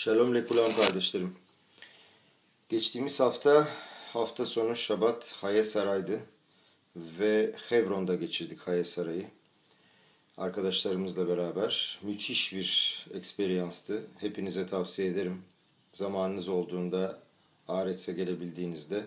[0.00, 1.36] Shalom lekulam kardeşlerim.
[2.68, 3.68] Geçtiğimiz hafta
[4.12, 6.20] hafta sonu Şabat Haye Saray'dı
[6.96, 9.26] ve Hebron'da geçirdik Haye Saray'ı.
[10.38, 14.02] Arkadaşlarımızla beraber müthiş bir eksperyanstı.
[14.18, 15.42] Hepinize tavsiye ederim.
[15.92, 17.18] Zamanınız olduğunda
[17.68, 19.06] Aret'e gelebildiğinizde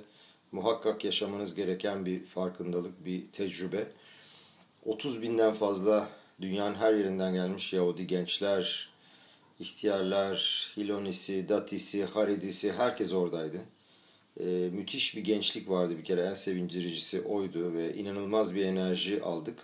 [0.51, 3.87] muhakkak yaşamanız gereken bir farkındalık, bir tecrübe.
[4.85, 6.09] 30 binden fazla
[6.41, 8.92] dünyanın her yerinden gelmiş Yahudi gençler,
[9.59, 13.57] ihtiyarlar, Hilonisi, Datisi, Haridisi herkes oradaydı.
[14.39, 19.59] Ee, müthiş bir gençlik vardı bir kere en sevindiricisi oydu ve inanılmaz bir enerji aldık.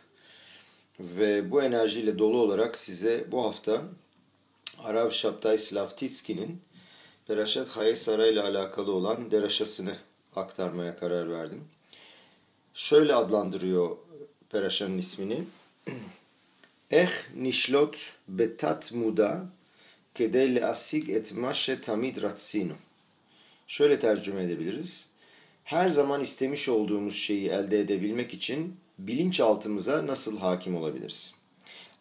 [1.00, 3.82] Ve bu enerjiyle dolu olarak size bu hafta
[4.84, 6.62] Arav Şaptay Slavtitski'nin
[7.28, 9.96] Perashat Haye Saray ile alakalı olan deraşasını
[10.36, 11.64] aktarmaya karar verdim.
[12.74, 13.98] Şöyle adlandırıyor
[14.50, 15.44] Perashan'ın ismini.
[16.92, 19.50] Eh nişlot betat muda
[20.16, 22.74] kedey leasig et maşe tamid ratsinu.
[23.68, 25.10] Şöyle tercüme edebiliriz.
[25.64, 31.34] Her zaman istemiş olduğumuz şeyi elde edebilmek için bilinçaltımıza nasıl hakim olabiliriz?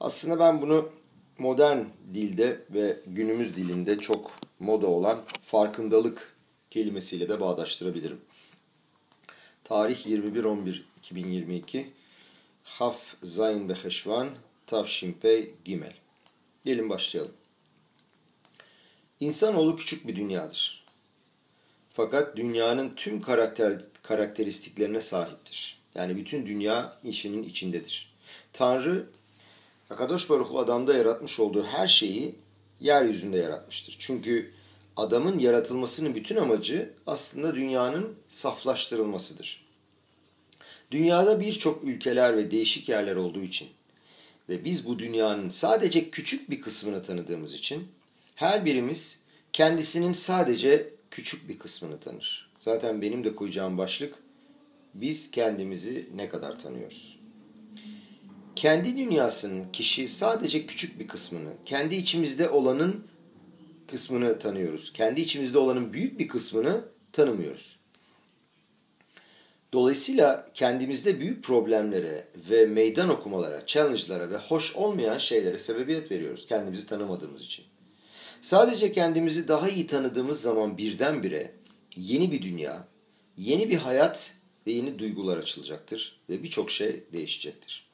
[0.01, 0.89] Aslında ben bunu
[1.39, 6.37] modern dilde ve günümüz dilinde çok moda olan farkındalık
[6.71, 8.21] kelimesiyle de bağdaştırabilirim.
[9.65, 11.85] Tarih 21-11-2022
[12.65, 14.29] Haf Zayn Beheşvan
[14.67, 15.95] Tavşinpey Gimel.
[16.65, 17.33] Gelin başlayalım.
[19.21, 20.85] İnsanoğlu küçük bir dünyadır.
[21.95, 25.79] Fakat dünyanın tüm karakter, karakteristiklerine sahiptir.
[25.95, 28.15] Yani bütün dünya işinin içindedir.
[28.53, 29.07] Tanrı,
[29.91, 32.35] Akadosh Baruch adamda yaratmış olduğu her şeyi
[32.81, 33.97] yeryüzünde yaratmıştır.
[33.99, 34.53] Çünkü
[34.97, 39.65] adamın yaratılmasının bütün amacı aslında dünyanın saflaştırılmasıdır.
[40.91, 43.69] Dünyada birçok ülkeler ve değişik yerler olduğu için
[44.49, 47.89] ve biz bu dünyanın sadece küçük bir kısmını tanıdığımız için
[48.39, 49.21] her birimiz
[49.53, 52.51] kendisinin sadece küçük bir kısmını tanır.
[52.59, 54.15] Zaten benim de koyacağım başlık
[54.95, 57.19] biz kendimizi ne kadar tanıyoruz?
[58.57, 63.07] Kendi dünyasının kişi sadece küçük bir kısmını, kendi içimizde olanın
[63.91, 64.93] kısmını tanıyoruz.
[64.93, 67.79] Kendi içimizde olanın büyük bir kısmını tanımıyoruz.
[69.73, 76.87] Dolayısıyla kendimizde büyük problemlere ve meydan okumalara, challenge'lara ve hoş olmayan şeylere sebebiyet veriyoruz kendimizi
[76.87, 77.68] tanımadığımız için.
[78.43, 81.53] Sadece kendimizi daha iyi tanıdığımız zaman birdenbire
[81.97, 82.89] yeni bir dünya,
[83.37, 84.35] yeni bir hayat
[84.67, 87.89] ve yeni duygular açılacaktır ve birçok şey değişecektir.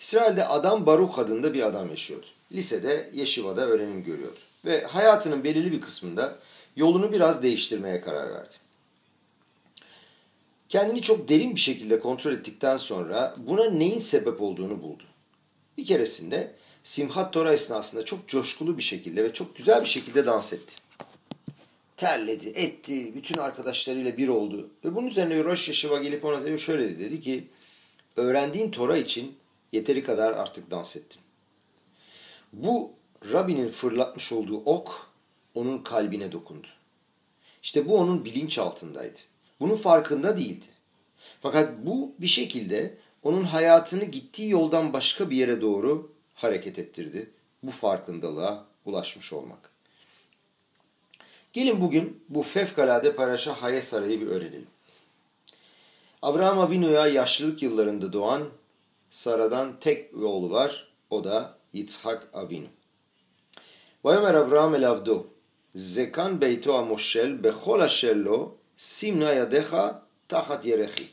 [0.00, 2.26] İsrail'de Adam Baruch adında bir adam yaşıyordu.
[2.52, 4.38] Lisede, Yeşiva'da öğrenim görüyordu.
[4.64, 6.38] Ve hayatının belirli bir kısmında
[6.76, 8.54] yolunu biraz değiştirmeye karar verdi.
[10.68, 15.02] Kendini çok derin bir şekilde kontrol ettikten sonra buna neyin sebep olduğunu buldu.
[15.78, 20.52] Bir keresinde Simhat Tora esnasında çok coşkulu bir şekilde ve çok güzel bir şekilde dans
[20.52, 20.74] etti.
[21.96, 24.70] Terledi, etti, bütün arkadaşlarıyla bir oldu.
[24.84, 27.48] Ve bunun üzerine Rosh Yeshiva gelip ona şöyle dedi, dedi ki,
[28.16, 29.36] öğrendiğin Tora için
[29.72, 31.20] yeteri kadar artık dans ettin.
[32.52, 32.90] Bu
[33.32, 35.10] Rabbinin fırlatmış olduğu ok
[35.54, 36.66] onun kalbine dokundu.
[37.62, 39.20] İşte bu onun bilinç altındaydı.
[39.60, 40.66] Bunun farkında değildi.
[41.42, 47.30] Fakat bu bir şekilde onun hayatını gittiği yoldan başka bir yere doğru hareket ettirdi.
[47.62, 49.70] Bu farkındalığa ulaşmış olmak.
[51.52, 54.66] Gelin bugün bu fevkalade paraşa Haye Sarayı bir öğrenelim.
[56.22, 58.48] Avraham Abinu'ya yaşlılık yıllarında doğan
[59.10, 60.88] Sara'dan tek bir oğlu var.
[61.10, 62.66] O da Yitzhak Abinu.
[64.04, 65.26] Vayomer Avraham el Avdo
[65.74, 71.08] Zekan beyto amoshel bechol asher lo simna yadecha tahat yerechi.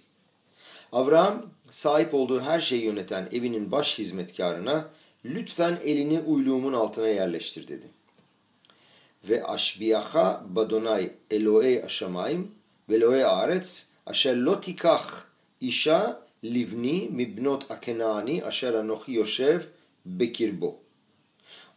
[0.91, 4.89] Avraham sahip olduğu her şeyi yöneten evinin baş hizmetkarına
[5.25, 7.85] lütfen elini uyluğumun altına yerleştir dedi.
[9.29, 12.51] Ve aşbiyaha badonay eloey aşamayim
[12.89, 15.23] ve eloey aretz aşer lotikah
[15.61, 19.61] işa livni mibnot akenani aşer anochi yoshev
[20.05, 20.75] bekirbo.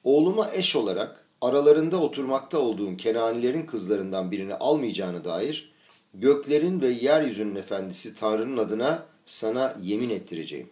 [0.05, 5.75] Oğluma eş olarak aralarında oturmakta olduğum Kenanilerin kızlarından birini almayacağını dair
[6.15, 10.69] göklerin ve yeryüzünün efendisi Tanrı'nın adına sana yemin ettireceğim.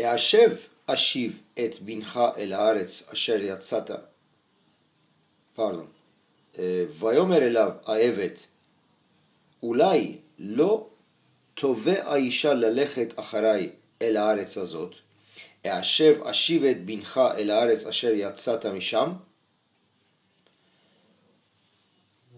[0.00, 0.52] Eaşev
[0.88, 4.10] aşiv et binha el haaretz aşer yatsata
[5.56, 5.88] pardon.
[7.00, 8.48] Vayomer elav aevet
[9.62, 10.18] ulay
[10.56, 10.90] lo
[11.56, 14.94] tove aisha lalechet acharay el haaretz azot.
[15.64, 19.22] Eaşev aşiv et binha el haaretz aşer yatsata misham.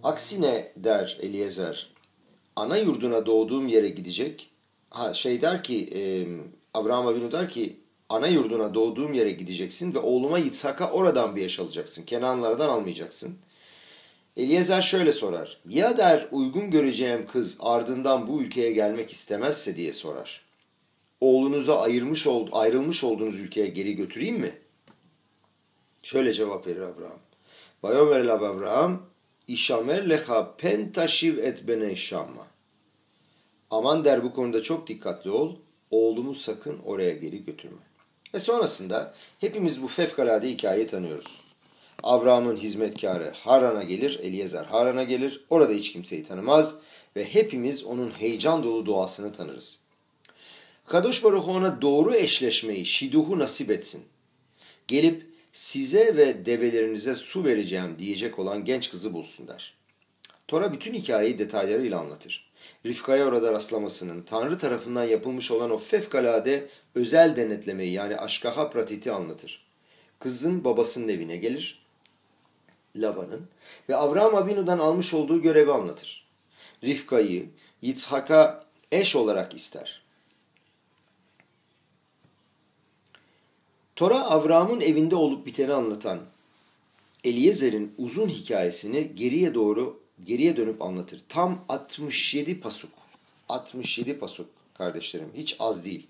[0.03, 1.91] Aksine der Eliezer,
[2.57, 4.51] ana yurduna doğduğum yere gidecek.
[4.91, 6.03] Ha şey der ki, e,
[6.75, 11.61] Avraham Avinu der ki, ana yurduna doğduğum yere gideceksin ve oğluma Yitzhak'a oradan bir yaş
[11.61, 12.03] alacaksın.
[12.03, 13.39] Kenanlardan almayacaksın.
[14.37, 15.61] Eliezer şöyle sorar.
[15.69, 20.45] Ya der uygun göreceğim kız ardından bu ülkeye gelmek istemezse diye sorar.
[21.21, 24.59] Oğlunuza ayırmış ol, ayrılmış olduğunuz ülkeye geri götüreyim mi?
[26.03, 27.19] Şöyle cevap verir Abraham.
[27.83, 29.03] Bayomer lav Abraham,
[29.49, 32.47] İşamer leha pentaşiv et bene şamma.
[33.71, 35.57] Aman der bu konuda çok dikkatli ol,
[35.93, 37.79] oğlumu sakın oraya geri götürme.
[38.35, 41.41] Ve sonrasında hepimiz bu fevkalade hikayeyi tanıyoruz.
[42.03, 45.45] Avram'ın hizmetkarı Haran'a gelir, Eliezer Haran'a gelir.
[45.51, 46.77] Orada hiç kimseyi tanımaz
[47.17, 49.79] ve hepimiz onun heyecan dolu duasını tanırız.
[50.87, 54.05] Kadosh Baruch ona doğru eşleşmeyi, şiduhu nasip etsin.
[54.89, 59.75] Gelip size ve develerinize su vereceğim diyecek olan genç kızı bulsun der.
[60.49, 62.52] Tora bütün hikayeyi detaylarıyla anlatır.
[62.87, 69.67] Rifka'ya orada rastlamasının, Tanrı tarafından yapılmış olan o fevkalade özel denetlemeyi yani aşkaha pratiti anlatır.
[70.19, 71.83] Kızın babasının evine gelir,
[72.97, 73.49] Laban'ın
[73.89, 76.27] ve Avraham Abinu'dan almış olduğu görevi anlatır.
[76.85, 77.47] Rifka'yı
[77.83, 80.03] Yitzhak'a eş olarak ister.
[83.97, 86.21] Tora Avram'ın evinde olup biteni anlatan
[87.25, 91.21] Eliezer'in uzun hikayesini geriye doğru geriye dönüp anlatır.
[91.29, 92.91] Tam 67 pasuk.
[93.49, 95.29] 67 pasuk kardeşlerim.
[95.37, 96.07] Hiç az değil.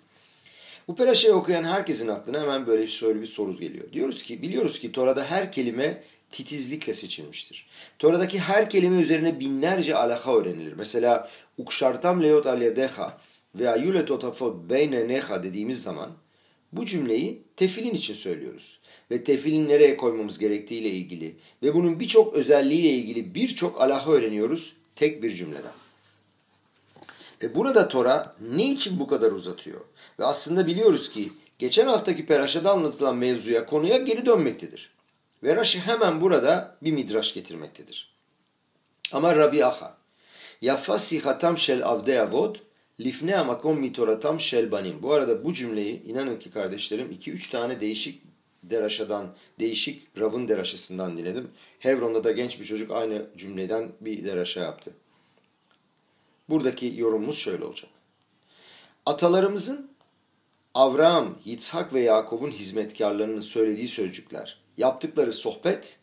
[0.88, 3.92] Bu peraşayı okuyan herkesin aklına hemen böyle şöyle bir soru geliyor.
[3.92, 7.66] Diyoruz ki biliyoruz ki Tora'da her kelime titizlikle seçilmiştir.
[7.98, 10.72] Tora'daki her kelime üzerine binlerce alaka öğrenilir.
[10.72, 13.18] Mesela ukşartam leot alyedeha
[13.54, 16.10] ve ayule totafot beyne neha dediğimiz zaman
[16.72, 18.78] bu cümleyi tefilin için söylüyoruz.
[19.12, 25.22] Ve tefilin nereye koymamız gerektiğiyle ilgili ve bunun birçok özelliğiyle ilgili birçok alaka öğreniyoruz tek
[25.22, 25.72] bir cümleden.
[27.42, 29.80] Ve burada Tora ne için bu kadar uzatıyor?
[30.18, 31.28] Ve aslında biliyoruz ki
[31.58, 34.92] geçen haftaki peraşada anlatılan mevzuya, konuya geri dönmektedir.
[35.42, 38.14] Ve Rashi hemen burada bir midraş getirmektedir.
[39.12, 39.96] Ama Rabbi Aha,
[40.60, 42.56] Yafa sihatam şel avde avod,
[43.00, 45.02] lifne amakom mitoratam şel banim.
[45.02, 48.31] Bu arada bu cümleyi inanın ki kardeşlerim 2-3 tane değişik
[48.62, 51.50] deraşadan, değişik Rab'ın deraşasından dinledim.
[51.78, 54.92] Hebron'da da genç bir çocuk aynı cümleden bir deraşa yaptı.
[56.48, 57.90] Buradaki yorumumuz şöyle olacak.
[59.06, 59.90] Atalarımızın
[60.74, 65.98] Avraham, Yitzhak ve Yakup'un hizmetkarlarının söylediği sözcükler, yaptıkları sohbet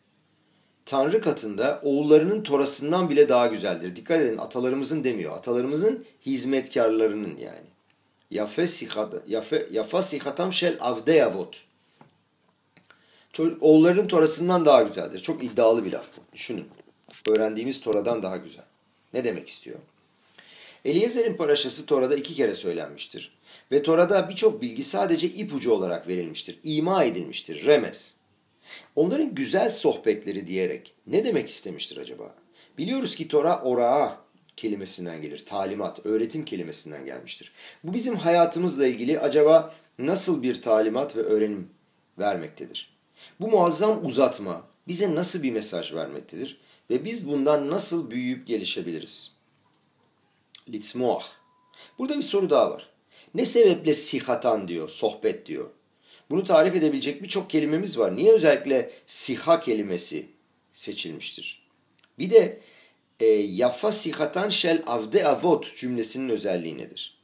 [0.89, 3.95] Tanrı katında oğullarının torasından bile daha güzeldir.
[3.95, 5.38] Dikkat edin atalarımızın demiyor.
[5.38, 7.67] Atalarımızın hizmetkarlarının yani.
[9.71, 11.63] Yafa sihatam şel avdeyavot.
[13.33, 15.19] Çocuk, oğulların torasından daha güzeldir.
[15.19, 16.21] Çok iddialı bir laf bu.
[16.33, 16.67] Düşünün.
[17.27, 18.65] Öğrendiğimiz toradan daha güzel.
[19.13, 19.79] Ne demek istiyor?
[20.85, 23.39] Eliezer'in paraşası Tora'da iki kere söylenmiştir.
[23.71, 26.59] Ve Tora'da birçok bilgi sadece ipucu olarak verilmiştir.
[26.63, 27.65] İma edilmiştir.
[27.65, 28.15] Remez.
[28.95, 32.35] Onların güzel sohbetleri diyerek ne demek istemiştir acaba?
[32.77, 34.21] Biliyoruz ki Tora ora'a
[34.57, 35.45] kelimesinden gelir.
[35.45, 37.51] Talimat, öğretim kelimesinden gelmiştir.
[37.83, 41.69] Bu bizim hayatımızla ilgili acaba nasıl bir talimat ve öğrenim
[42.19, 42.99] vermektedir?
[43.39, 46.57] Bu muazzam uzatma bize nasıl bir mesaj vermektedir?
[46.89, 49.31] Ve biz bundan nasıl büyüyüp gelişebiliriz?
[50.69, 51.31] Litzmoah.
[52.00, 52.89] Burada bir soru daha var.
[53.36, 55.69] Ne sebeple sihatan diyor, sohbet diyor.
[56.30, 58.16] Bunu tarif edebilecek birçok kelimemiz var.
[58.16, 60.30] Niye özellikle siha kelimesi
[60.74, 61.68] seçilmiştir?
[62.20, 62.62] Bir de
[63.20, 67.17] e, yafa sihatan şel avde avot cümlesinin özelliği nedir?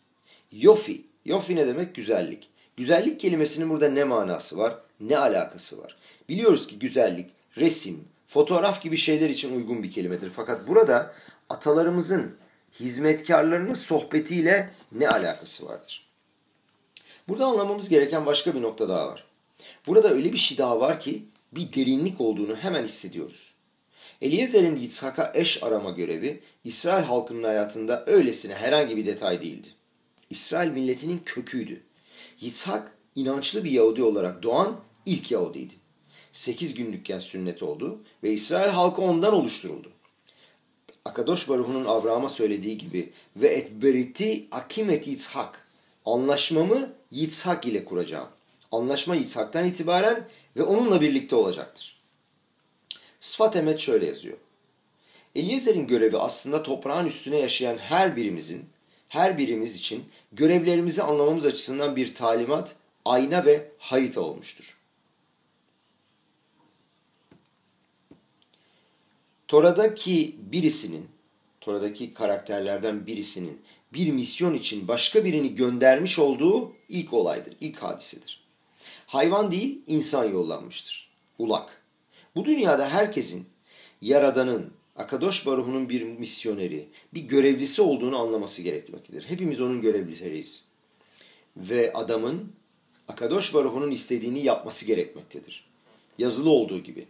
[0.51, 1.05] Yofi.
[1.25, 1.95] Yofi ne demek?
[1.95, 2.49] Güzellik.
[2.77, 4.79] Güzellik kelimesinin burada ne manası var?
[4.99, 5.97] Ne alakası var?
[6.29, 10.31] Biliyoruz ki güzellik, resim, fotoğraf gibi şeyler için uygun bir kelimedir.
[10.35, 11.13] Fakat burada
[11.49, 12.35] atalarımızın
[12.79, 16.05] hizmetkarlarının sohbetiyle ne alakası vardır?
[17.27, 19.23] Burada anlamamız gereken başka bir nokta daha var.
[19.87, 23.55] Burada öyle bir şey daha var ki bir derinlik olduğunu hemen hissediyoruz.
[24.21, 29.67] Eliezer'in Yitzhak'a eş arama görevi İsrail halkının hayatında öylesine herhangi bir detay değildi.
[30.29, 31.83] İsrail milletinin köküydü.
[32.39, 35.73] Yitzhak inançlı bir Yahudi olarak doğan ilk Yahudiydi.
[36.31, 39.91] 8 günlükken sünnet oldu ve İsrail halkı ondan oluşturuldu.
[41.05, 45.67] Akadosh Baruhu'nun Abraham'a söylediği gibi ve etberiti akimet Yitzhak
[46.05, 48.27] anlaşmamı Yitzhak ile kuracağım.
[48.71, 52.01] Anlaşma Yitzhak'tan itibaren ve onunla birlikte olacaktır.
[53.19, 54.37] Sıfat Emet şöyle yazıyor.
[55.35, 58.65] Eliezer'in görevi aslında toprağın üstüne yaşayan her birimizin,
[59.07, 64.77] her birimiz için görevlerimizi anlamamız açısından bir talimat, ayna ve harita olmuştur.
[69.47, 71.07] Tora'daki birisinin,
[71.61, 73.61] Tora'daki karakterlerden birisinin
[73.93, 78.45] bir misyon için başka birini göndermiş olduğu ilk olaydır, ilk hadisedir.
[79.07, 81.09] Hayvan değil insan yollanmıştır.
[81.39, 81.81] Ulak.
[82.35, 83.45] Bu dünyada herkesin
[84.01, 89.25] Yaradan'ın, Akadosh Baruhu'nun bir misyoneri, bir görevlisi olduğunu anlaması gerekmektedir.
[89.29, 90.65] Hepimiz onun görevlileriyiz.
[91.57, 92.51] Ve adamın
[93.07, 95.65] Akadosh Baruhu'nun istediğini yapması gerekmektedir.
[96.17, 97.07] Yazılı olduğu gibi.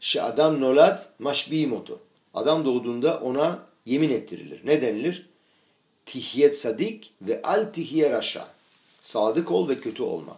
[0.00, 2.00] Şi adam nolad maşbi moto.
[2.34, 4.60] Adam doğduğunda ona yemin ettirilir.
[4.64, 5.28] Ne denilir?
[6.06, 8.48] Tihyet sadik ve al tihye raşa.
[9.02, 10.36] Sadık ol ve kötü olma.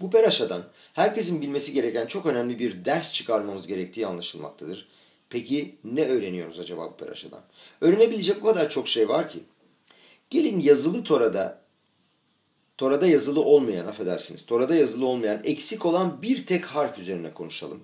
[0.00, 4.88] Bu peraşadan herkesin bilmesi gereken çok önemli bir ders çıkarmamız gerektiği anlaşılmaktadır.
[5.30, 7.40] Peki ne öğreniyoruz acaba bu peraşadan?
[7.80, 9.38] Öğrenebilecek o kadar çok şey var ki.
[10.30, 11.61] Gelin yazılı Tora'da,
[12.78, 17.80] Tora'da yazılı olmayan, affedersiniz, Tora'da yazılı olmayan eksik olan bir tek harf üzerine konuşalım.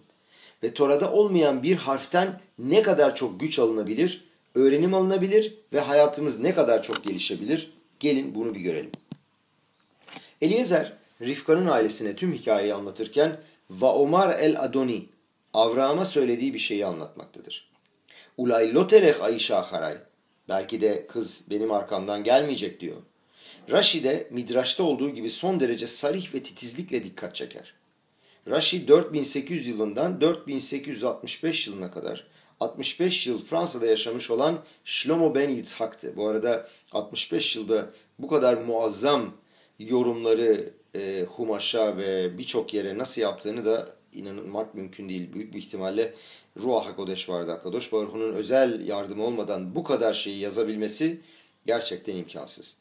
[0.62, 6.54] Ve Tora'da olmayan bir harften ne kadar çok güç alınabilir, öğrenim alınabilir ve hayatımız ne
[6.54, 7.72] kadar çok gelişebilir?
[8.00, 8.92] Gelin bunu bir görelim.
[10.40, 10.92] Eliezer,
[11.22, 13.40] Rifka'nın ailesine tüm hikayeyi anlatırken
[13.70, 15.06] Va Omar el Adoni,
[15.54, 17.70] Avraam'a söylediği bir şeyi anlatmaktadır.
[18.36, 19.94] Ulay lotelech Ayşa haray.
[20.48, 22.96] Belki de kız benim arkamdan gelmeyecek diyor.
[23.70, 27.74] Rashi de Midraş'ta olduğu gibi son derece sarih ve titizlikle dikkat çeker.
[28.48, 32.26] Rashi 4800 yılından 4865 yılına kadar
[32.60, 36.16] 65 yıl Fransa'da yaşamış olan Shlomo ben Yitzhak'tı.
[36.16, 39.32] Bu arada 65 yılda bu kadar muazzam
[39.78, 45.32] yorumları e, Humaş'a ve birçok yere nasıl yaptığını da inanılmak mümkün değil.
[45.32, 46.14] Büyük bir ihtimalle
[46.60, 47.50] Ruah HaKodeş vardı.
[47.50, 51.20] HaKadosh Baruhu'nun özel yardımı olmadan bu kadar şeyi yazabilmesi
[51.66, 52.76] gerçekten imkansız.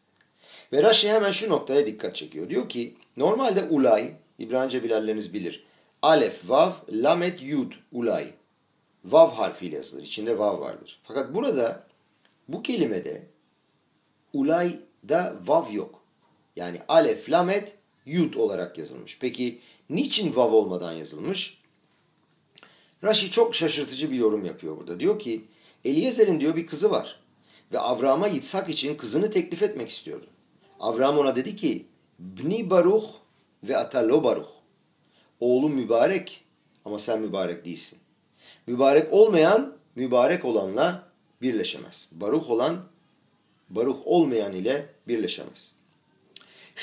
[0.74, 2.50] Ve Rashi hemen şu noktaya dikkat çekiyor.
[2.50, 5.64] Diyor ki normalde ulay, İbranice bilenleriniz bilir.
[6.02, 8.28] Alef, vav, lamet, yud, ulay.
[9.06, 10.04] Vav harfiyle yazılır.
[10.04, 11.00] İçinde vav vardır.
[11.04, 11.84] Fakat burada
[12.48, 13.28] bu kelimede
[14.34, 16.02] ulayda vav yok.
[16.56, 19.20] Yani alef, lamet, yud olarak yazılmış.
[19.20, 19.60] Peki
[19.90, 21.62] niçin vav olmadan yazılmış?
[23.04, 25.00] Rashi çok şaşırtıcı bir yorum yapıyor burada.
[25.00, 25.46] Diyor ki
[25.86, 27.20] Eliezer'in diyor bir kızı var.
[27.74, 30.26] Ve Avram'a Yitzhak için kızını teklif etmek istiyordu.
[30.80, 31.86] Avram ona dedi ki
[32.20, 33.06] Bni Baruch
[33.64, 34.50] ve Atalo Baruch.
[35.40, 36.44] Oğlum mübarek
[36.86, 38.00] ama sen mübarek değilsin.
[38.68, 41.04] Mübarek olmayan mübarek olanla
[41.42, 42.10] birleşemez.
[42.12, 42.84] Baruch olan
[43.70, 45.74] Baruch olmayan ile birleşemez.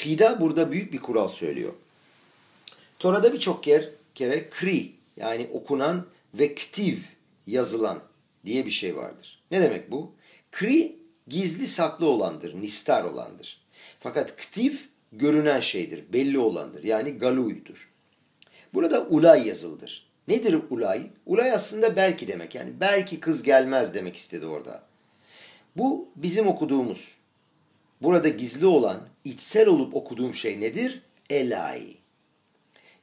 [0.04, 1.72] Hida burada büyük bir kural söylüyor.
[2.98, 6.96] Tora'da birçok yer kere kri yani okunan ve ktiv
[7.46, 8.00] yazılan
[8.46, 9.42] diye bir şey vardır.
[9.50, 10.12] Ne demek bu?
[10.50, 10.96] Kri
[11.28, 13.63] gizli saklı olandır, nistar olandır.
[14.04, 14.72] Fakat ktiv
[15.12, 16.84] görünen şeydir, belli olandır.
[16.84, 17.90] Yani galuydur.
[18.74, 20.06] Burada ulay yazıldır.
[20.28, 21.10] Nedir ulay?
[21.26, 22.54] Ulay aslında belki demek.
[22.54, 24.82] Yani belki kız gelmez demek istedi orada.
[25.76, 27.14] Bu bizim okuduğumuz.
[28.02, 31.02] Burada gizli olan, içsel olup okuduğum şey nedir?
[31.30, 31.96] Elay.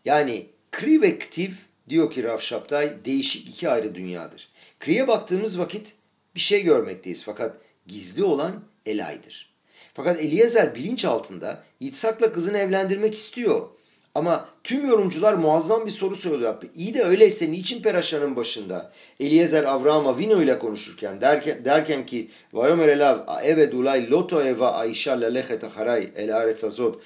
[0.06, 1.52] Yani kri ve ktiv
[1.90, 4.50] diyor ki Rav Şaptay değişik iki ayrı dünyadır.
[4.80, 5.96] Kri'ye baktığımız vakit
[6.36, 9.51] bir şey görmekteyiz fakat gizli olan elaydır.
[9.94, 13.68] Fakat Eliezer bilinç altında Yitzhak'la kızını evlendirmek istiyor.
[14.16, 16.56] Ama tüm yorumcular muazzam bir soru soruyor.
[16.76, 22.88] İyi de öyleyse niçin Peraşan'ın başında Eliezer Avram Avino ile konuşurken derken, derken ki Vayomer
[22.88, 27.02] elav evet ulay loto eva aisha lelechet aharay el aretz azot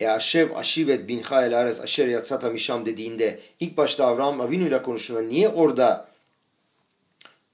[0.00, 4.82] e aşev aşivet binha el aretz aşer yatsata mişam dediğinde ilk başta Avram Avino ile
[4.82, 6.08] konuştuğunda niye orada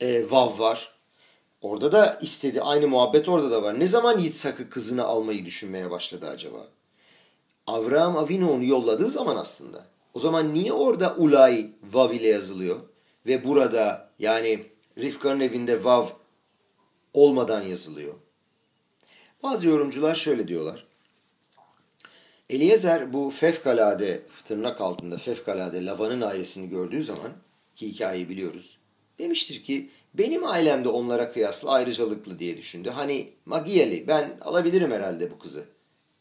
[0.01, 1.00] e, vav var?
[1.61, 2.62] Orada da istedi.
[2.62, 3.81] Aynı muhabbet orada da var.
[3.81, 6.69] Ne zaman Yitzhak'ı kızını almayı düşünmeye başladı acaba?
[7.67, 9.87] Avraham Avinu onu yolladığı zaman aslında.
[10.14, 12.76] O zaman niye orada Ulay Vav ile yazılıyor?
[13.26, 14.67] Ve burada yani
[14.99, 16.07] Rifka'nın evinde Vav
[17.14, 18.14] olmadan yazılıyor.
[19.43, 20.87] Bazı yorumcular şöyle diyorlar.
[22.50, 27.33] Eliezer bu fevkalade tırnak altında fevkalade Lavan'ın ailesini gördüğü zaman
[27.76, 28.79] ki hikayeyi biliyoruz.
[29.19, 32.90] Demiştir ki benim ailem de onlara kıyasla ayrıcalıklı diye düşündü.
[32.90, 35.64] Hani Magiyeli ben alabilirim herhalde bu kızı.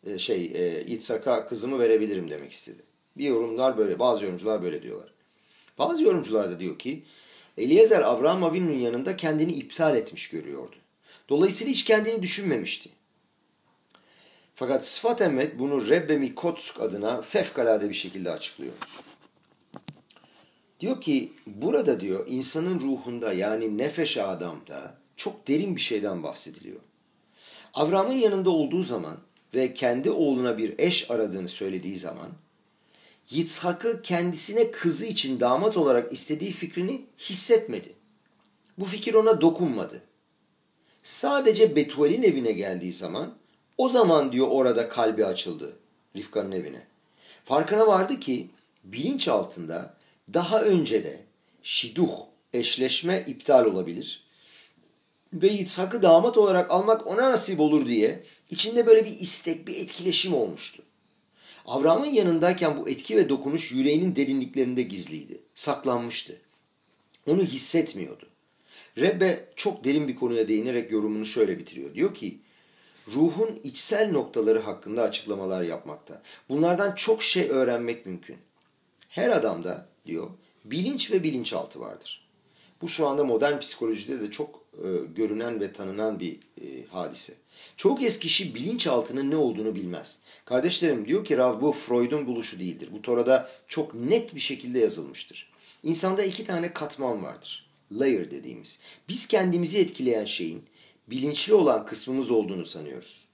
[0.07, 2.83] Ee, şey e, İtsak'a kızımı verebilirim demek istedi.
[3.17, 5.13] Bir yorumlar böyle bazı yorumcular böyle diyorlar.
[5.77, 7.03] Bazı yorumcular da diyor ki
[7.57, 10.75] Eliezer Avraham Avinu'nun yanında kendini iptal etmiş görüyordu.
[11.29, 12.89] Dolayısıyla hiç kendini düşünmemişti.
[14.55, 18.73] Fakat Sıfat Emmet bunu Rebbe Mikotsk adına fevkalade bir şekilde açıklıyor.
[20.79, 26.79] Diyor ki burada diyor insanın ruhunda yani nefeş adamda çok derin bir şeyden bahsediliyor.
[27.73, 29.17] Avram'ın yanında olduğu zaman
[29.55, 32.29] ve kendi oğluna bir eş aradığını söylediği zaman
[33.29, 37.93] Yitzhak'ı kendisine kızı için damat olarak istediği fikrini hissetmedi.
[38.77, 40.01] Bu fikir ona dokunmadı.
[41.03, 43.33] Sadece Betuel'in evine geldiği zaman
[43.77, 45.73] o zaman diyor orada kalbi açıldı
[46.15, 46.87] Rifka'nın evine.
[47.45, 48.49] Farkına vardı ki
[48.83, 49.98] bilinç altında
[50.33, 51.21] daha önce de
[51.63, 52.11] şiduh,
[52.53, 54.23] eşleşme iptal olabilir.
[55.33, 60.33] Ve Yitzhak'ı damat olarak almak ona nasip olur diye içinde böyle bir istek, bir etkileşim
[60.33, 60.83] olmuştu.
[61.65, 66.41] Avram'ın yanındayken bu etki ve dokunuş yüreğinin derinliklerinde gizliydi, saklanmıştı.
[67.27, 68.25] Onu hissetmiyordu.
[68.97, 71.93] Rebbe çok derin bir konuya değinerek yorumunu şöyle bitiriyor.
[71.93, 72.39] Diyor ki,
[73.15, 76.21] ruhun içsel noktaları hakkında açıklamalar yapmakta.
[76.49, 78.37] Bunlardan çok şey öğrenmek mümkün.
[79.09, 80.29] Her adamda diyor
[80.65, 82.29] bilinç ve bilinçaltı vardır.
[82.81, 87.33] Bu şu anda modern psikolojide de çok e, görünen ve tanınan bir e, hadise.
[87.77, 90.17] Çok eski kişi bilinçaltının ne olduğunu bilmez.
[90.45, 92.89] Kardeşlerim diyor ki Rav bu Freud'un buluşu değildir.
[92.91, 95.51] Bu Tora'da çok net bir şekilde yazılmıştır.
[95.83, 97.69] İnsanda iki tane katman vardır.
[97.91, 98.79] Layer dediğimiz.
[99.09, 100.63] Biz kendimizi etkileyen şeyin
[101.07, 103.25] bilinçli olan kısmımız olduğunu sanıyoruz.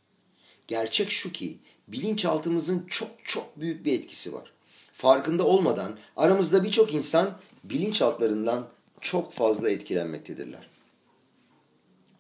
[0.68, 4.55] Gerçek şu ki bilinçaltımızın çok çok büyük bir etkisi var.
[4.96, 8.68] Farkında olmadan aramızda birçok insan bilinçaltlarından
[9.02, 10.68] çok fazla etkilenmektedirler.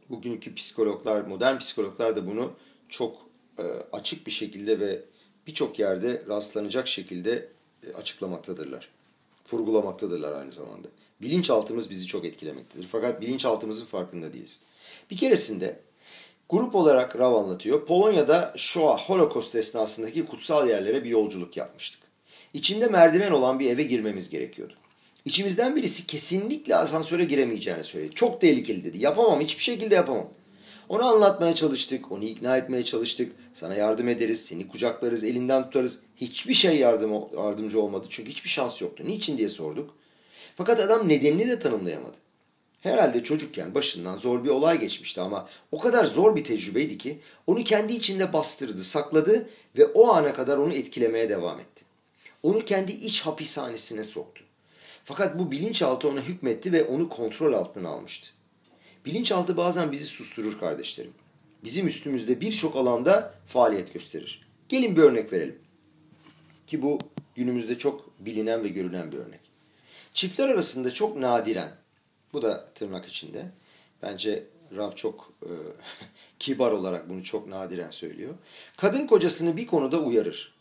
[0.09, 2.51] Bugünkü psikologlar, modern psikologlar da bunu
[2.89, 3.17] çok
[3.59, 5.01] e, açık bir şekilde ve
[5.47, 7.49] birçok yerde rastlanacak şekilde
[7.87, 8.89] e, açıklamaktadırlar.
[9.51, 10.87] Vurgulamaktadırlar aynı zamanda.
[11.21, 12.87] Bilinçaltımız bizi çok etkilemektedir.
[12.91, 14.59] Fakat bilinçaltımızın farkında değiliz.
[15.11, 15.79] Bir keresinde
[16.49, 17.85] grup olarak Rav anlatıyor.
[17.85, 22.04] Polonya'da Shoah, Holocaust esnasındaki kutsal yerlere bir yolculuk yapmıştık.
[22.55, 24.73] İçinde merdiven olan bir eve girmemiz gerekiyordu.
[25.25, 28.15] İçimizden birisi kesinlikle asansöre giremeyeceğini söyledi.
[28.15, 28.97] Çok tehlikeli dedi.
[28.97, 30.29] Yapamam, hiçbir şekilde yapamam.
[30.89, 33.31] Onu anlatmaya çalıştık, onu ikna etmeye çalıştık.
[33.53, 35.99] Sana yardım ederiz, seni kucaklarız, elinden tutarız.
[36.15, 39.03] Hiçbir şey yardım, yardımcı olmadı çünkü hiçbir şans yoktu.
[39.07, 39.95] Niçin diye sorduk.
[40.55, 42.17] Fakat adam nedenini de tanımlayamadı.
[42.81, 47.63] Herhalde çocukken başından zor bir olay geçmişti ama o kadar zor bir tecrübeydi ki onu
[47.63, 51.84] kendi içinde bastırdı, sakladı ve o ana kadar onu etkilemeye devam etti.
[52.45, 54.43] Onu kendi iç hapishanesine soktu.
[55.03, 58.29] Fakat bu bilinçaltı ona hükmetti ve onu kontrol altına almıştı.
[59.05, 61.13] Bilinçaltı bazen bizi susturur kardeşlerim.
[61.63, 64.47] Bizim üstümüzde birçok alanda faaliyet gösterir.
[64.69, 65.59] Gelin bir örnek verelim.
[66.67, 66.99] Ki bu
[67.35, 69.41] günümüzde çok bilinen ve görülen bir örnek.
[70.13, 71.75] Çiftler arasında çok nadiren,
[72.33, 73.45] bu da tırnak içinde,
[74.01, 74.43] bence
[74.75, 75.51] Rav çok e,
[76.39, 78.33] kibar olarak bunu çok nadiren söylüyor.
[78.77, 80.54] Kadın kocasını bir konuda uyarır.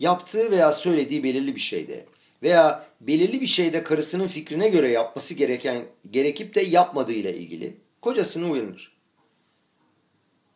[0.00, 2.06] Yaptığı veya söylediği belirli bir şeyde
[2.42, 8.96] veya belirli bir şeyde karısının fikrine göre yapması gereken gerekip de yapmadığıyla ilgili kocasını uyanır.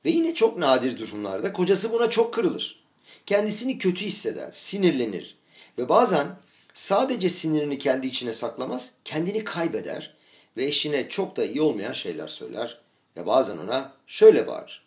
[0.04, 2.84] Ve yine çok nadir durumlarda kocası buna çok kırılır.
[3.26, 5.38] Kendisini kötü hisseder, sinirlenir
[5.78, 6.26] ve bazen
[6.74, 10.14] sadece sinirini kendi içine saklamaz, kendini kaybeder
[10.56, 12.80] ve eşine çok da iyi olmayan şeyler söyler
[13.16, 14.84] ve bazen ona şöyle bağırır.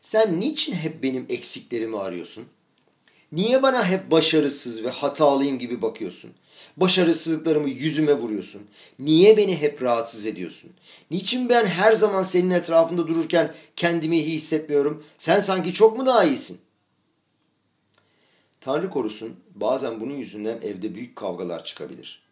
[0.00, 2.48] Sen niçin hep benim eksiklerimi arıyorsun?
[3.32, 6.30] Niye bana hep başarısız ve hatalıyım gibi bakıyorsun?
[6.76, 8.62] Başarısızlıklarımı yüzüme vuruyorsun.
[8.98, 10.70] Niye beni hep rahatsız ediyorsun?
[11.10, 15.04] Niçin ben her zaman senin etrafında dururken kendimi iyi hissetmiyorum?
[15.18, 16.60] Sen sanki çok mu daha iyisin?
[18.60, 22.22] Tanrı korusun bazen bunun yüzünden evde büyük kavgalar çıkabilir.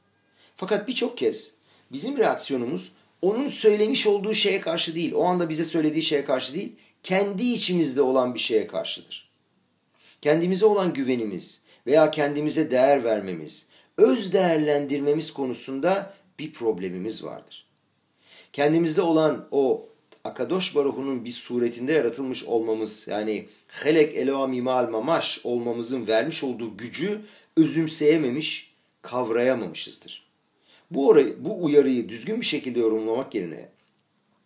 [0.56, 1.52] Fakat birçok kez
[1.92, 6.72] bizim reaksiyonumuz onun söylemiş olduğu şeye karşı değil, o anda bize söylediği şeye karşı değil,
[7.02, 9.29] kendi içimizde olan bir şeye karşıdır.
[10.20, 17.66] Kendimize olan güvenimiz veya kendimize değer vermemiz, öz değerlendirmemiz konusunda bir problemimiz vardır.
[18.52, 19.86] Kendimizde olan o
[20.24, 27.20] Akadosh Baruhu'nun bir suretinde yaratılmış olmamız yani Helek Eloa Mimal Mamaş olmamızın vermiş olduğu gücü
[27.56, 30.30] özümseyememiş, kavrayamamışızdır.
[30.90, 33.68] Bu, orayı, bu uyarıyı düzgün bir şekilde yorumlamak yerine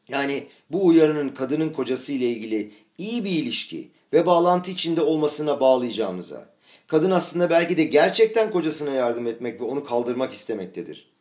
[0.09, 6.49] yani bu uyarının kadının kocası ile ilgili iyi bir ilişki ve bağlantı içinde olmasına bağlayacağımıza,
[6.87, 11.15] kadın aslında belki de gerçekten kocasına yardım etmek ve onu kaldırmak istemektedir.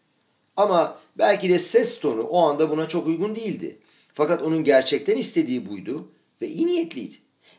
[0.58, 3.78] Ama belki de ses tonu o anda buna çok uygun değildi.
[4.14, 6.08] Fakat onun gerçekten istediği buydu
[6.42, 7.16] ve iyi niyetliydi.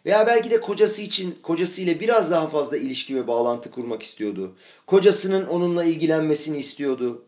[0.07, 4.57] Veya belki de kocası için kocasıyla biraz daha fazla ilişki ve bağlantı kurmak istiyordu.
[4.87, 7.25] Kocasının onunla ilgilenmesini istiyordu.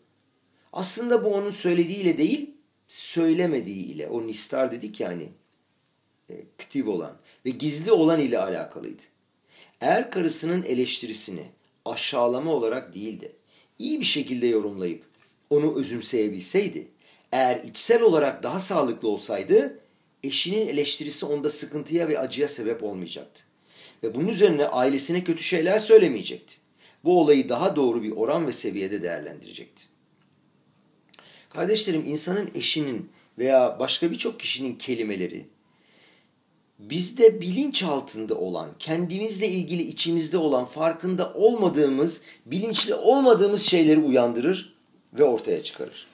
[0.73, 2.51] Aslında bu onun söylediğiyle değil,
[2.89, 4.09] söylemediğiyle.
[4.09, 5.29] O nistar dedik yani
[6.31, 7.17] e, ktiv olan
[7.47, 9.03] ve gizli olan ile alakalıydı.
[9.81, 11.45] Eğer karısının eleştirisini
[11.85, 13.33] aşağılama olarak değil de
[13.79, 15.03] iyi bir şekilde yorumlayıp
[15.51, 16.89] onu özümseyebilseydi,
[17.33, 19.79] eğer içsel olarak daha sağlıklı olsaydı
[20.23, 23.43] eşinin eleştirisi onda sıkıntıya ve acıya sebep olmayacaktı.
[24.03, 26.55] Ve bunun üzerine ailesine kötü şeyler söylemeyecekti.
[27.05, 29.83] Bu olayı daha doğru bir oran ve seviyede değerlendirecekti.
[31.51, 35.47] Kardeşlerim insanın eşinin veya başka birçok kişinin kelimeleri
[36.79, 44.75] bizde bilinç altında olan, kendimizle ilgili içimizde olan farkında olmadığımız, bilinçli olmadığımız şeyleri uyandırır
[45.13, 46.07] ve ortaya çıkarır.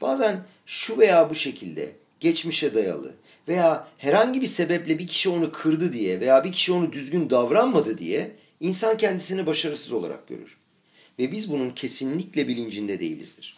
[0.00, 3.14] Bazen şu veya bu şekilde geçmişe dayalı
[3.48, 7.98] veya herhangi bir sebeple bir kişi onu kırdı diye veya bir kişi onu düzgün davranmadı
[7.98, 10.56] diye insan kendisini başarısız olarak görür.
[11.18, 13.56] Ve biz bunun kesinlikle bilincinde değilizdir.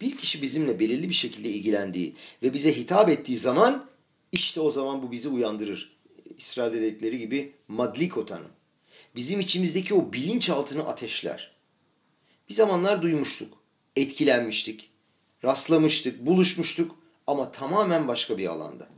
[0.00, 3.86] Bir kişi bizimle belirli bir şekilde ilgilendiği ve bize hitap ettiği zaman
[4.34, 5.96] işte o zaman bu bizi uyandırır.
[6.38, 8.46] İsrail dedikleri gibi madlikotanı.
[9.16, 11.54] Bizim içimizdeki o bilinçaltını ateşler.
[12.48, 13.58] Bir zamanlar duymuştuk,
[13.96, 14.90] etkilenmiştik,
[15.44, 18.88] rastlamıştık, buluşmuştuk ama tamamen başka bir alanda.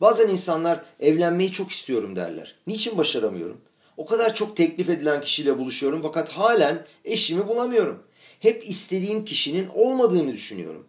[0.00, 2.54] Bazen insanlar evlenmeyi çok istiyorum derler.
[2.66, 3.60] Niçin başaramıyorum?
[3.96, 8.02] O kadar çok teklif edilen kişiyle buluşuyorum fakat halen eşimi bulamıyorum.
[8.40, 10.86] Hep istediğim kişinin olmadığını düşünüyorum.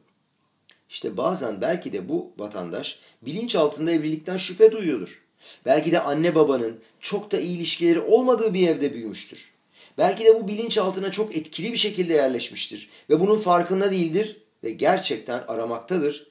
[0.89, 5.21] İşte bazen belki de bu vatandaş bilinç altında evlilikten şüphe duyuyordur.
[5.65, 9.51] Belki de anne babanın çok da iyi ilişkileri olmadığı bir evde büyümüştür.
[9.97, 14.71] Belki de bu bilinç altına çok etkili bir şekilde yerleşmiştir ve bunun farkında değildir ve
[14.71, 16.27] gerçekten aramaktadır,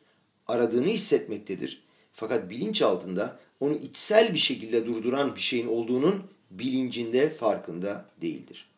[0.47, 1.83] aradığını hissetmektedir.
[2.13, 8.74] Fakat bilinç altında onu içsel bir şekilde durduran bir şeyin olduğunun bilincinde farkında değildir.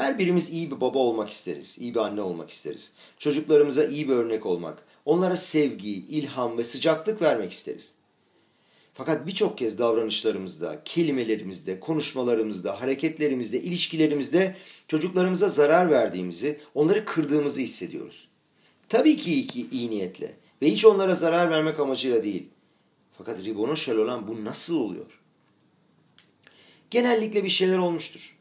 [0.00, 2.92] Her birimiz iyi bir baba olmak isteriz, iyi bir anne olmak isteriz.
[3.18, 7.94] Çocuklarımıza iyi bir örnek olmak, onlara sevgi, ilham ve sıcaklık vermek isteriz.
[8.94, 14.56] Fakat birçok kez davranışlarımızda, kelimelerimizde, konuşmalarımızda, hareketlerimizde, ilişkilerimizde
[14.88, 18.28] çocuklarımıza zarar verdiğimizi, onları kırdığımızı hissediyoruz.
[18.88, 22.48] Tabii ki iyi, iyi niyetle ve hiç onlara zarar vermek amacıyla değil.
[23.18, 25.20] Fakat Ribono olan bu nasıl oluyor?
[26.90, 28.39] Genellikle bir şeyler olmuştur.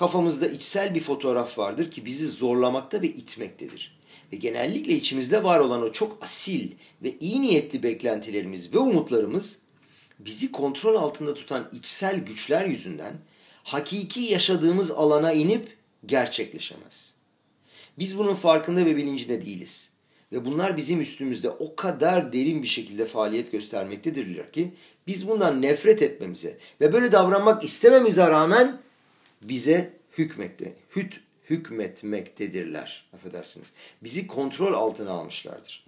[0.00, 3.98] Kafamızda içsel bir fotoğraf vardır ki bizi zorlamakta ve itmektedir.
[4.32, 6.70] Ve genellikle içimizde var olan o çok asil
[7.02, 9.62] ve iyi niyetli beklentilerimiz ve umutlarımız
[10.18, 13.12] bizi kontrol altında tutan içsel güçler yüzünden
[13.64, 17.14] hakiki yaşadığımız alana inip gerçekleşemez.
[17.98, 19.90] Biz bunun farkında ve bilincinde değiliz.
[20.32, 24.72] Ve bunlar bizim üstümüzde o kadar derin bir şekilde faaliyet göstermektedirler ki
[25.06, 28.80] biz bundan nefret etmemize ve böyle davranmak istememize rağmen
[29.42, 33.04] bize hükmekte, hüt, hükmetmektedirler.
[33.14, 33.72] Affedersiniz.
[34.02, 35.84] Bizi kontrol altına almışlardır.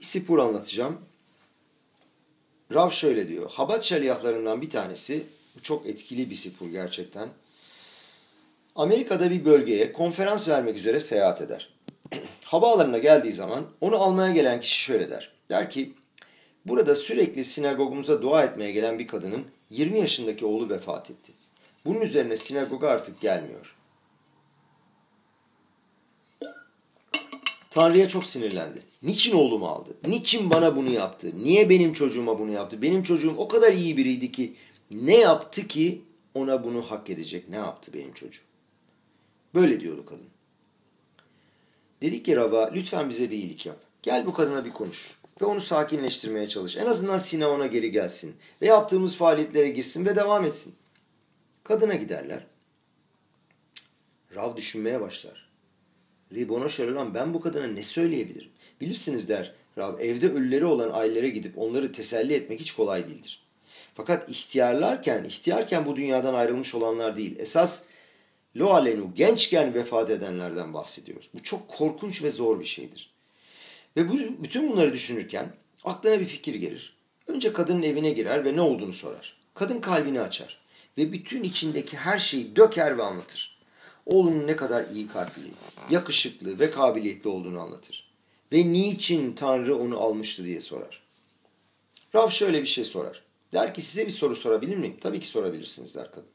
[0.00, 0.98] Bir sipur anlatacağım.
[2.74, 3.50] Rav şöyle diyor.
[3.50, 5.22] Habat şaliyahlarından bir tanesi,
[5.56, 7.28] bu çok etkili bir sipur gerçekten.
[8.76, 11.74] Amerika'da bir bölgeye konferans vermek üzere seyahat eder.
[12.44, 15.32] Havaalanına geldiği zaman onu almaya gelen kişi şöyle der.
[15.50, 15.92] Der ki,
[16.66, 21.32] burada sürekli sinagogumuza dua etmeye gelen bir kadının 20 yaşındaki oğlu vefat etti.
[21.84, 23.76] Bunun üzerine sinagoga artık gelmiyor.
[27.70, 28.82] Tanrı'ya çok sinirlendi.
[29.02, 29.96] Niçin oğlumu aldı?
[30.06, 31.32] Niçin bana bunu yaptı?
[31.34, 32.82] Niye benim çocuğuma bunu yaptı?
[32.82, 34.54] Benim çocuğum o kadar iyi biriydi ki
[34.90, 36.02] ne yaptı ki
[36.34, 37.48] ona bunu hak edecek?
[37.48, 38.42] Ne yaptı benim çocuğum?
[39.54, 40.26] Böyle diyordu kadın.
[42.02, 43.76] Dedik ki Rab'a lütfen bize bir iyilik yap.
[44.02, 45.14] Gel bu kadına bir konuş.
[45.40, 46.76] Ve onu sakinleştirmeye çalış.
[46.76, 48.36] En azından Sina ona geri gelsin.
[48.62, 50.74] Ve yaptığımız faaliyetlere girsin ve devam etsin.
[51.70, 52.46] Kadına giderler.
[54.34, 55.50] Rav düşünmeye başlar.
[56.32, 58.50] Ribona şöyle lan ben bu kadına ne söyleyebilirim?
[58.80, 63.42] Bilirsiniz der Rav evde ölüleri olan ailelere gidip onları teselli etmek hiç kolay değildir.
[63.94, 67.38] Fakat ihtiyarlarken, ihtiyarken bu dünyadan ayrılmış olanlar değil.
[67.38, 67.82] Esas
[68.56, 71.30] lo alenu gençken vefat edenlerden bahsediyoruz.
[71.34, 73.10] Bu çok korkunç ve zor bir şeydir.
[73.96, 75.52] Ve bu, bütün bunları düşünürken
[75.84, 76.96] aklına bir fikir gelir.
[77.26, 79.36] Önce kadının evine girer ve ne olduğunu sorar.
[79.54, 80.60] Kadın kalbini açar
[80.98, 83.60] ve bütün içindeki her şeyi döker ve anlatır.
[84.06, 85.42] Oğlunun ne kadar iyi kalpli,
[85.90, 88.10] yakışıklı ve kabiliyetli olduğunu anlatır.
[88.52, 91.02] Ve niçin Tanrı onu almıştı diye sorar.
[92.14, 93.22] Rav şöyle bir şey sorar.
[93.52, 94.96] Der ki size bir soru sorabilir miyim?
[95.00, 96.28] Tabii ki sorabilirsiniz der kadın.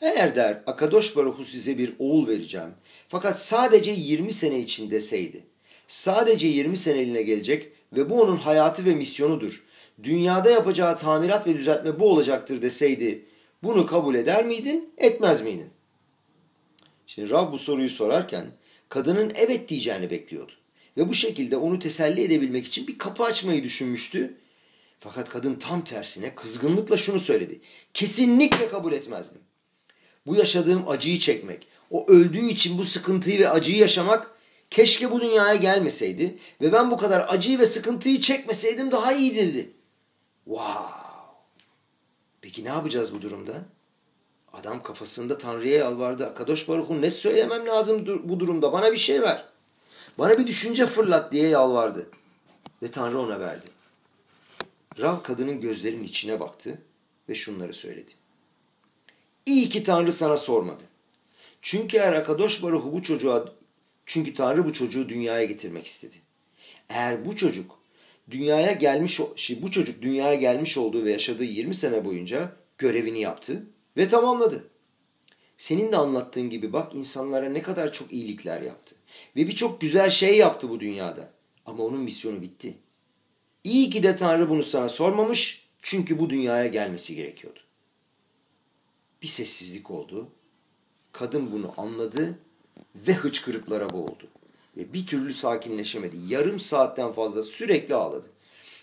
[0.00, 2.70] Eğer der Akadosh Baruhu size bir oğul vereceğim
[3.08, 5.44] fakat sadece 20 sene için deseydi.
[5.88, 9.62] Sadece 20 seneliğine gelecek ve bu onun hayatı ve misyonudur.
[10.02, 13.24] Dünyada yapacağı tamirat ve düzeltme bu olacaktır deseydi
[13.62, 15.70] bunu kabul eder miydin, etmez miydin?
[17.06, 18.46] Şimdi Rab bu soruyu sorarken
[18.88, 20.52] kadının evet diyeceğini bekliyordu.
[20.96, 24.34] Ve bu şekilde onu teselli edebilmek için bir kapı açmayı düşünmüştü.
[24.98, 27.60] Fakat kadın tam tersine kızgınlıkla şunu söyledi.
[27.94, 29.40] Kesinlikle kabul etmezdim.
[30.26, 34.30] Bu yaşadığım acıyı çekmek, o öldüğü için bu sıkıntıyı ve acıyı yaşamak
[34.70, 39.70] keşke bu dünyaya gelmeseydi ve ben bu kadar acıyı ve sıkıntıyı çekmeseydim daha iyiydi dedi.
[40.44, 41.07] Wow!
[42.40, 43.52] Peki ne yapacağız bu durumda?
[44.52, 46.34] Adam kafasında Tanrı'ya yalvardı.
[46.34, 48.72] Kadosh Baruch'un ne söylemem lazım bu durumda?
[48.72, 49.44] Bana bir şey ver.
[50.18, 52.10] Bana bir düşünce fırlat diye yalvardı.
[52.82, 53.66] Ve Tanrı ona verdi.
[54.98, 56.82] Rav kadının gözlerinin içine baktı
[57.28, 58.12] ve şunları söyledi.
[59.46, 60.84] İyi ki Tanrı sana sormadı.
[61.62, 63.52] Çünkü eğer Akadosh Baruhu bu çocuğa
[64.06, 66.16] çünkü Tanrı bu çocuğu dünyaya getirmek istedi.
[66.88, 67.77] Eğer bu çocuk
[68.30, 73.66] dünyaya gelmiş şey bu çocuk dünyaya gelmiş olduğu ve yaşadığı 20 sene boyunca görevini yaptı
[73.96, 74.64] ve tamamladı.
[75.58, 78.94] Senin de anlattığın gibi bak insanlara ne kadar çok iyilikler yaptı.
[79.36, 81.30] Ve birçok güzel şey yaptı bu dünyada.
[81.66, 82.74] Ama onun misyonu bitti.
[83.64, 87.60] İyi ki de Tanrı bunu sana sormamış çünkü bu dünyaya gelmesi gerekiyordu.
[89.22, 90.28] Bir sessizlik oldu.
[91.12, 92.38] Kadın bunu anladı
[92.94, 94.28] ve hıçkırıklara boğuldu.
[94.78, 96.16] Ve bir türlü sakinleşemedi.
[96.28, 98.26] Yarım saatten fazla sürekli ağladı.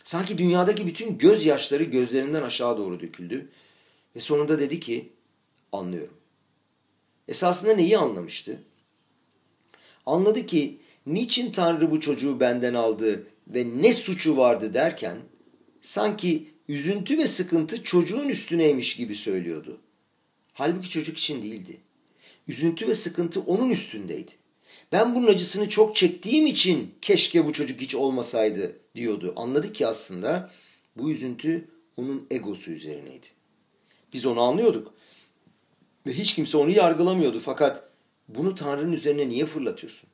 [0.04, 3.50] Sanki dünyadaki bütün gözyaşları gözlerinden aşağı doğru döküldü.
[4.16, 5.14] Ve sonunda dedi ki
[5.72, 6.18] anlıyorum.
[7.28, 8.64] Esasında neyi anlamıştı?
[10.06, 15.18] Anladı ki niçin Tanrı bu çocuğu benden aldı ve ne suçu vardı derken
[15.82, 19.82] sanki üzüntü ve sıkıntı çocuğun üstüneymiş gibi söylüyordu.
[20.54, 21.78] Halbuki çocuk için değildi.
[22.48, 24.32] Üzüntü ve sıkıntı onun üstündeydi.
[24.92, 29.34] Ben bunun acısını çok çektiğim için keşke bu çocuk hiç olmasaydı diyordu.
[29.36, 30.52] Anladı ki aslında
[30.98, 31.68] bu üzüntü
[31.98, 33.28] onun egosu üzerineydi.
[34.14, 34.94] Biz onu anlıyorduk.
[36.06, 37.40] Ve hiç kimse onu yargılamıyordu.
[37.40, 37.90] Fakat
[38.28, 40.10] bunu Tanrı'nın üzerine niye fırlatıyorsun?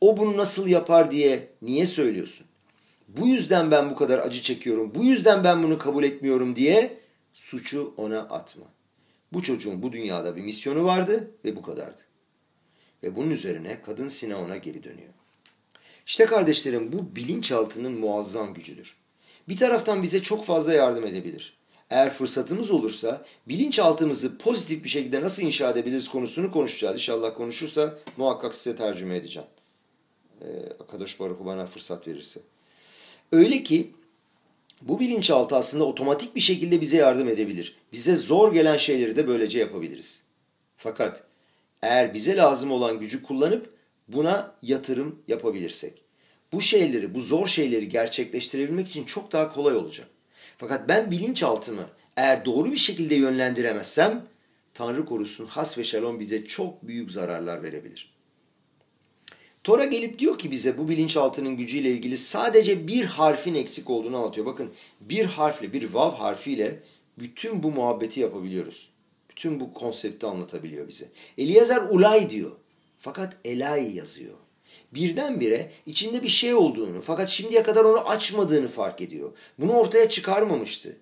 [0.00, 2.46] O bunu nasıl yapar diye niye söylüyorsun?
[3.08, 4.94] Bu yüzden ben bu kadar acı çekiyorum.
[4.94, 6.98] Bu yüzden ben bunu kabul etmiyorum diye
[7.34, 8.64] suçu ona atma.
[9.32, 12.05] Bu çocuğun bu dünyada bir misyonu vardı ve bu kadardı.
[13.02, 15.12] Ve bunun üzerine kadın Sine ona geri dönüyor.
[16.06, 18.96] İşte kardeşlerim bu bilinçaltının muazzam gücüdür.
[19.48, 21.56] Bir taraftan bize çok fazla yardım edebilir.
[21.90, 26.94] Eğer fırsatımız olursa bilinçaltımızı pozitif bir şekilde nasıl inşa edebiliriz konusunu konuşacağız.
[26.94, 29.48] İnşallah konuşursa muhakkak size tercüme edeceğim.
[30.40, 30.46] Ee,
[30.80, 32.40] Akadosh Baruch bana fırsat verirse.
[33.32, 33.90] Öyle ki
[34.82, 37.76] bu bilinçaltı aslında otomatik bir şekilde bize yardım edebilir.
[37.92, 40.22] Bize zor gelen şeyleri de böylece yapabiliriz.
[40.76, 41.24] Fakat
[41.82, 43.74] eğer bize lazım olan gücü kullanıp
[44.08, 46.02] buna yatırım yapabilirsek,
[46.52, 50.06] bu şeyleri, bu zor şeyleri gerçekleştirebilmek için çok daha kolay olacak.
[50.58, 51.86] Fakat ben bilinçaltımı
[52.16, 54.26] eğer doğru bir şekilde yönlendiremezsem
[54.74, 58.16] Tanrı korusun has ve şalom bize çok büyük zararlar verebilir.
[59.64, 64.46] Tora gelip diyor ki bize bu bilinçaltının gücüyle ilgili sadece bir harfin eksik olduğunu anlatıyor.
[64.46, 66.80] Bakın bir harfle, bir vav harfiyle
[67.18, 68.88] bütün bu muhabbeti yapabiliyoruz.
[69.36, 71.08] Bütün bu konsepti anlatabiliyor bize.
[71.38, 72.52] Eliezer Ulay diyor.
[72.98, 74.34] Fakat Elay yazıyor.
[74.94, 79.32] Birdenbire içinde bir şey olduğunu fakat şimdiye kadar onu açmadığını fark ediyor.
[79.58, 80.96] Bunu ortaya çıkarmamıştı.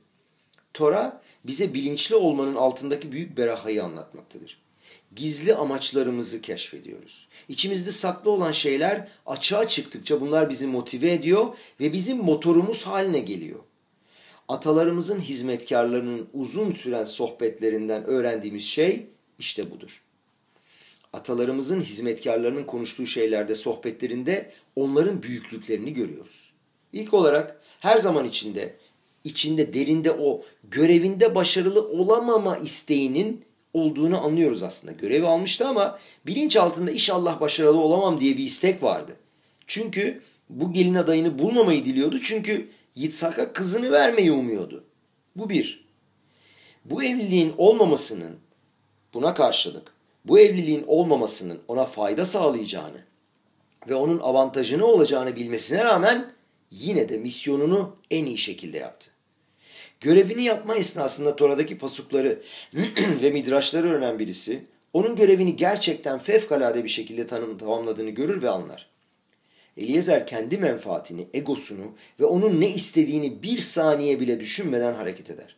[0.74, 4.62] Tora bize bilinçli olmanın altındaki büyük berahayı anlatmaktadır.
[5.16, 7.28] Gizli amaçlarımızı keşfediyoruz.
[7.48, 13.60] İçimizde saklı olan şeyler açığa çıktıkça bunlar bizi motive ediyor ve bizim motorumuz haline geliyor.
[14.48, 19.06] Atalarımızın hizmetkarlarının uzun süren sohbetlerinden öğrendiğimiz şey
[19.38, 20.04] işte budur
[21.14, 26.52] atalarımızın hizmetkarlarının konuştuğu şeylerde, sohbetlerinde onların büyüklüklerini görüyoruz.
[26.92, 28.76] İlk olarak her zaman içinde,
[29.24, 34.92] içinde derinde o görevinde başarılı olamama isteğinin olduğunu anlıyoruz aslında.
[34.92, 39.16] Görevi almıştı ama bilinç altında inşallah başarılı olamam diye bir istek vardı.
[39.66, 42.20] Çünkü bu gelin adayını bulmamayı diliyordu.
[42.22, 44.84] Çünkü Yitzhak'a kızını vermeyi umuyordu.
[45.36, 45.88] Bu bir.
[46.84, 48.36] Bu evliliğin olmamasının
[49.14, 53.04] buna karşılık bu evliliğin olmamasının ona fayda sağlayacağını
[53.88, 56.32] ve onun avantajını olacağını bilmesine rağmen
[56.70, 59.10] yine de misyonunu en iyi şekilde yaptı.
[60.00, 62.42] Görevini yapma esnasında Tora'daki pasukları
[63.22, 68.93] ve midraşları öğrenen birisi onun görevini gerçekten fevkalade bir şekilde tanım, tamamladığını görür ve anlar.
[69.76, 75.56] Eliezer kendi menfaatini, egosunu ve onun ne istediğini bir saniye bile düşünmeden hareket eder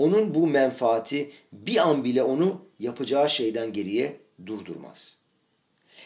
[0.00, 5.16] onun bu menfaati bir an bile onu yapacağı şeyden geriye durdurmaz.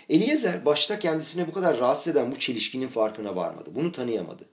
[0.09, 3.70] Eliezer başta kendisine bu kadar rahatsız eden bu çelişkinin farkına varmadı.
[3.75, 4.44] Bunu tanıyamadı.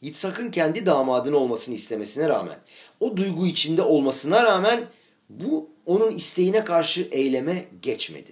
[0.00, 2.58] Yitzhak'ın kendi damadın olmasını istemesine rağmen,
[3.00, 4.84] o duygu içinde olmasına rağmen
[5.30, 8.30] bu onun isteğine karşı eyleme geçmedi.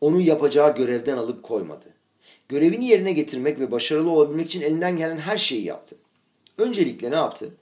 [0.00, 1.93] Onu yapacağı görevden alıp koymadı.
[2.48, 5.96] Görevini yerine getirmek ve başarılı olabilmek için elinden gelen her şeyi yaptı.
[6.58, 7.52] Öncelikle ne yaptı?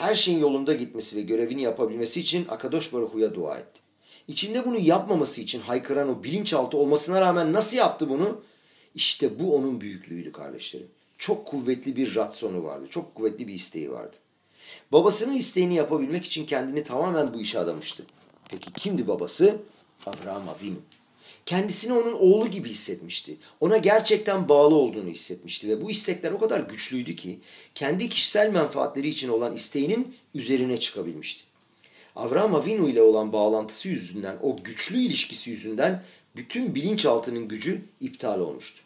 [0.00, 3.80] her şeyin yolunda gitmesi ve görevini yapabilmesi için Akadosh Baruhu'ya dua etti.
[4.28, 8.40] İçinde bunu yapmaması için haykıran o bilinçaltı olmasına rağmen nasıl yaptı bunu?
[8.94, 10.88] İşte bu onun büyüklüğüydü kardeşlerim.
[11.18, 12.86] Çok kuvvetli bir ratsonu vardı.
[12.90, 14.16] Çok kuvvetli bir isteği vardı.
[14.92, 18.06] Babasının isteğini yapabilmek için kendini tamamen bu işe adamıştı.
[18.48, 19.56] Peki kimdi babası?
[20.06, 20.78] Abraham Avinu.
[21.50, 23.36] Kendisini onun oğlu gibi hissetmişti.
[23.60, 27.38] Ona gerçekten bağlı olduğunu hissetmişti ve bu istekler o kadar güçlüydü ki
[27.74, 31.44] kendi kişisel menfaatleri için olan isteğinin üzerine çıkabilmişti.
[32.16, 36.04] Avram Avinu ile olan bağlantısı yüzünden, o güçlü ilişkisi yüzünden
[36.36, 38.82] bütün bilinçaltının gücü iptal olmuştu.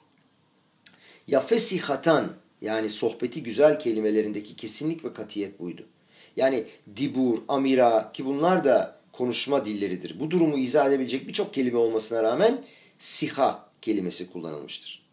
[1.29, 5.87] Yafesihatan yani sohbeti güzel kelimelerindeki kesinlik ve katiyet buydu.
[6.37, 6.65] Yani
[6.97, 10.21] dibur, amira ki bunlar da konuşma dilleridir.
[10.21, 12.65] Bu durumu izah edebilecek birçok kelime olmasına rağmen
[12.99, 15.05] siha kelimesi kullanılmıştır.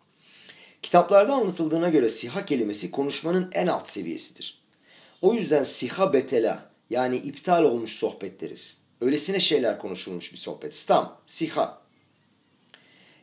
[0.82, 4.62] Kitaplarda anlatıldığına göre siha kelimesi konuşmanın en alt seviyesidir.
[5.22, 8.78] O yüzden siha betela yani iptal olmuş sohbet deriz.
[9.02, 10.76] Öylesine şeyler konuşulmuş bir sohbet.
[10.76, 11.82] Stam, siha.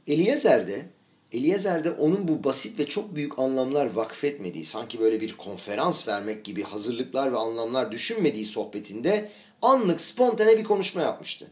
[0.07, 0.87] Eliezer'de
[1.33, 6.63] Eliezer'de onun bu basit ve çok büyük anlamlar vakfetmediği, sanki böyle bir konferans vermek gibi
[6.63, 9.31] hazırlıklar ve anlamlar düşünmediği sohbetinde
[9.63, 11.47] anlık spontane bir konuşma yapmıştı.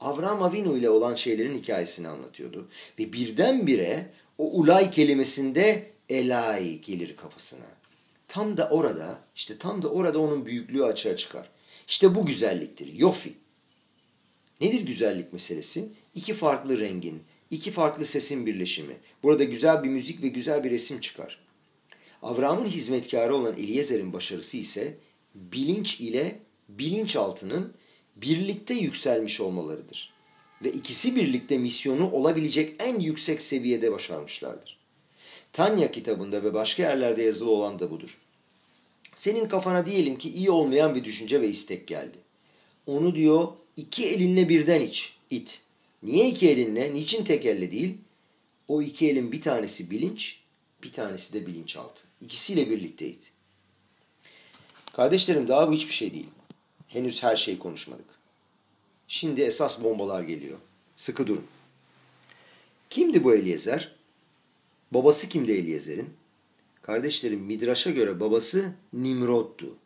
[0.00, 2.68] Avram Avinu ile olan şeylerin hikayesini anlatıyordu.
[2.98, 7.66] Ve birdenbire o ulay kelimesinde elay gelir kafasına.
[8.28, 11.50] Tam da orada, işte tam da orada onun büyüklüğü açığa çıkar.
[11.88, 13.32] İşte bu güzelliktir, yofi.
[14.60, 15.88] Nedir güzellik meselesi?
[16.14, 18.96] İki farklı rengin, iki farklı sesin birleşimi.
[19.22, 21.38] Burada güzel bir müzik ve güzel bir resim çıkar.
[22.22, 24.94] Avram'ın hizmetkarı olan Eliezer'in başarısı ise
[25.34, 27.74] bilinç ile bilinçaltının
[28.16, 30.12] birlikte yükselmiş olmalarıdır.
[30.64, 34.78] Ve ikisi birlikte misyonu olabilecek en yüksek seviyede başarmışlardır.
[35.52, 38.18] Tanya kitabında ve başka yerlerde yazılı olan da budur.
[39.14, 42.18] Senin kafana diyelim ki iyi olmayan bir düşünce ve istek geldi.
[42.86, 45.60] Onu diyor iki elinle birden iç, it.
[46.02, 46.94] Niye iki elinle?
[46.94, 47.98] Niçin tek elle değil?
[48.68, 50.40] O iki elin bir tanesi bilinç,
[50.82, 52.02] bir tanesi de bilinçaltı.
[52.20, 53.24] İkisiyle birlikteydi.
[54.92, 56.28] Kardeşlerim daha bu hiçbir şey değil.
[56.88, 58.06] Henüz her şeyi konuşmadık.
[59.08, 60.58] Şimdi esas bombalar geliyor.
[60.96, 61.46] Sıkı durun.
[62.90, 63.92] Kimdi bu Eliezer?
[64.90, 66.10] Babası kimdi Eliezer'in?
[66.82, 69.76] Kardeşlerim Midraş'a göre babası Nimrod'du.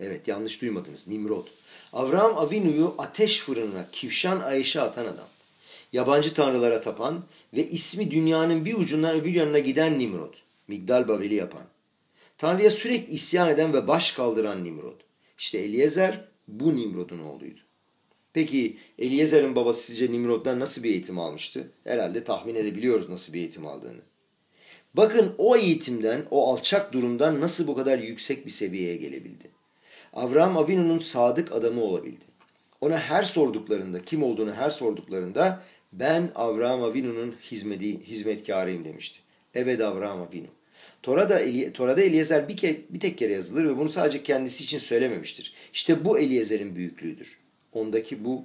[0.00, 1.46] Evet yanlış duymadınız Nimrod.
[1.92, 5.28] Avraham Avinu'yu ateş fırınına Kivşan Ayşe atan adam.
[5.92, 10.34] Yabancı tanrılara tapan ve ismi dünyanın bir ucundan öbür yanına giden Nimrod.
[10.68, 11.62] Migdal Babeli yapan.
[12.38, 15.00] Tanrı'ya sürekli isyan eden ve baş kaldıran Nimrod.
[15.38, 17.60] İşte Eliezer bu Nimrod'un oğluydu.
[18.32, 21.70] Peki Eliezer'in babası sizce Nimrod'dan nasıl bir eğitim almıştı?
[21.84, 24.00] Herhalde tahmin edebiliyoruz nasıl bir eğitim aldığını.
[24.94, 29.50] Bakın o eğitimden, o alçak durumdan nasıl bu kadar yüksek bir seviyeye gelebildi.
[30.12, 32.24] Avraham Avinu'nun sadık adamı olabildi.
[32.80, 39.20] Ona her sorduklarında, kim olduğunu her sorduklarında ben Avraham Avinu'nun hizmeti, hizmetkarıyım demişti.
[39.54, 40.46] Evet Avraham Avinu.
[41.02, 45.54] Tora'da, Tora'da Eliezer bir, ke, bir tek kere yazılır ve bunu sadece kendisi için söylememiştir.
[45.72, 47.38] İşte bu Eliezer'in büyüklüğüdür.
[47.72, 48.44] Ondaki bu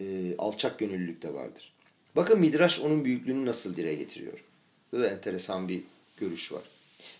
[0.00, 1.72] e, alçak gönüllülük de vardır.
[2.16, 4.44] Bakın Midraş onun büyüklüğünü nasıl dile getiriyor.
[4.92, 5.80] Burada enteresan bir
[6.16, 6.62] görüş var.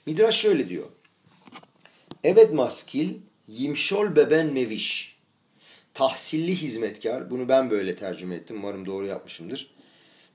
[0.06, 0.86] Midraş şöyle diyor.
[2.24, 3.14] Evet maskil
[3.48, 5.16] yimşol beben meviş.
[5.94, 7.30] Tahsilli hizmetkar.
[7.30, 8.56] Bunu ben böyle tercüme ettim.
[8.56, 9.74] Umarım doğru yapmışımdır.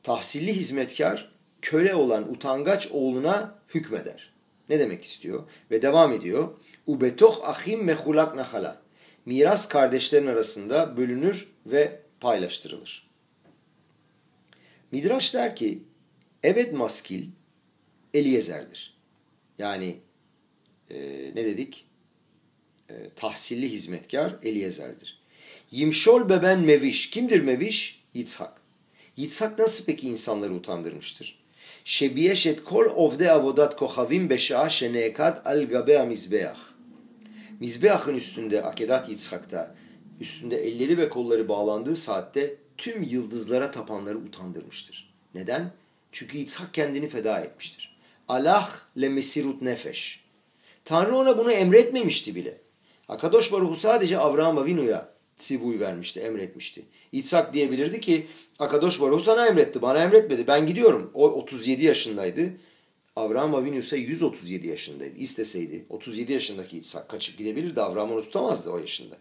[0.03, 4.33] Tahsilli hizmetkar köle olan utangaç oğluna hükmeder.
[4.69, 5.43] Ne demek istiyor?
[5.71, 6.49] Ve devam ediyor.
[6.87, 8.81] Ubetoh ahim mehulak nahala.
[9.25, 13.09] Miras kardeşlerin arasında bölünür ve paylaştırılır.
[14.91, 15.83] Midraş der ki
[16.43, 17.27] Evet maskil
[18.13, 18.97] Eliezer'dir.
[19.57, 19.99] Yani
[20.89, 20.97] e,
[21.35, 21.85] ne dedik?
[22.89, 25.19] E, tahsilli hizmetkar Eliezer'dir.
[25.71, 27.09] Yimşol beben meviş.
[27.09, 28.03] Kimdir meviş?
[28.13, 28.61] Yitzhak.
[29.17, 31.38] Yitzhak nasıl peki insanları utandırmıştır?
[31.89, 36.57] Şebiyeşet kol ovde avodat kohavim beşa şenekad al gabe mizbeah.
[37.59, 39.75] Mizbeahın üstünde Akedat Yitzhak'ta
[40.19, 45.13] üstünde elleri ve kolları bağlandığı saatte tüm yıldızlara tapanları utandırmıştır.
[45.35, 45.71] Neden?
[46.11, 47.97] Çünkü İshak kendini feda etmiştir.
[48.27, 48.69] Allah
[49.01, 50.23] le mesirut nefeş.
[50.85, 52.57] Tanrı ona bunu emretmemişti bile.
[53.07, 56.85] Akadosh Baruhu sadece Avraham Avinu'ya sibuy vermişti, emretmişti.
[57.11, 58.27] İtsak diyebilirdi ki
[58.59, 60.47] Akadosh Baruhu sana emretti, bana emretmedi.
[60.47, 61.11] Ben gidiyorum.
[61.13, 62.51] O 37 yaşındaydı.
[63.15, 65.17] Avraham Avinu ise 137 yaşındaydı.
[65.17, 67.81] İsteseydi 37 yaşındaki İtsak kaçıp gidebilirdi.
[67.81, 69.17] Avraham onu tutamazdı o yaşında.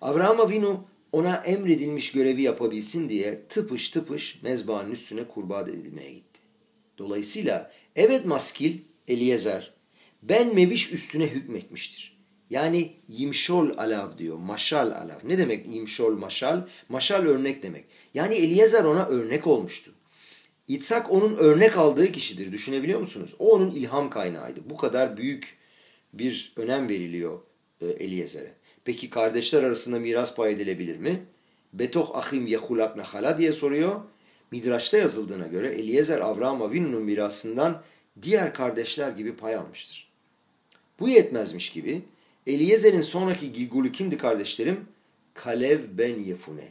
[0.00, 6.40] Avraham Avinu ona emredilmiş görevi yapabilsin diye tıpış tıpış mezbahanın üstüne kurban edilmeye gitti.
[6.98, 9.74] Dolayısıyla evet maskil Eliezer
[10.22, 12.13] ben meviş üstüne hükmetmiştir.
[12.50, 14.38] Yani yimşol alav diyor.
[14.38, 15.18] Maşal alav.
[15.24, 16.66] Ne demek yimşol maşal?
[16.88, 17.84] Maşal örnek demek.
[18.14, 19.90] Yani Eliezer ona örnek olmuştu.
[20.68, 22.52] İtsak onun örnek aldığı kişidir.
[22.52, 23.34] Düşünebiliyor musunuz?
[23.38, 24.60] O onun ilham kaynağıydı.
[24.70, 25.56] Bu kadar büyük
[26.12, 27.38] bir önem veriliyor
[27.80, 28.52] e, Eliezer'e.
[28.84, 31.26] Peki kardeşler arasında miras pay edilebilir mi?
[31.72, 34.00] Betoh ahim yehulak nahala diye soruyor.
[34.50, 37.82] Midraş'ta yazıldığına göre Eliezer Avraham Avinu'nun mirasından
[38.22, 40.08] diğer kardeşler gibi pay almıştır.
[41.00, 42.02] Bu yetmezmiş gibi
[42.46, 44.86] Eliezer'in sonraki Gilgul'ü kimdi kardeşlerim?
[45.34, 46.68] Kalev ben Yefune.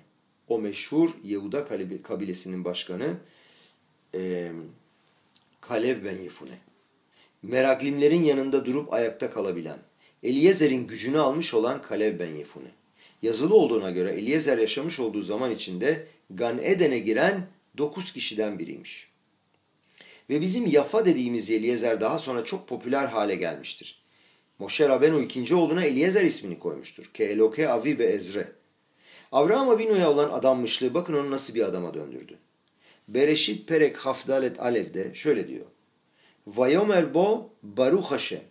[0.48, 1.66] O meşhur Yehuda
[2.04, 3.14] kabilesinin başkanı
[4.16, 4.52] e,
[5.62, 6.58] Kalev ben Yefune.
[7.44, 9.80] Meraklimlerin yanında durup ayakta kalabilen,
[10.24, 12.72] Eliezer'in gücünü almış olan Kalev ben Yefune.
[13.22, 17.48] Yazılı olduğuna göre Eliezer yaşamış olduğu zaman içinde Gan Eden'e giren
[17.78, 19.08] dokuz kişiden biriymiş.
[20.30, 24.03] Ve bizim Yafa dediğimiz Eliezer daha sonra çok popüler hale gelmiştir.
[24.64, 27.06] Moshe Rabenu ikinci oğluna Eliezer ismini koymuştur.
[27.14, 28.52] Ke Eloke Avi be Ezre.
[29.32, 32.38] Avraham Avinu'ya olan adanmışlığı bakın onu nasıl bir adama döndürdü.
[33.08, 35.66] Bereşit Perek Hafdalet Alev'de şöyle diyor.
[36.48, 38.42] Vayomer bo Baruch Hashem.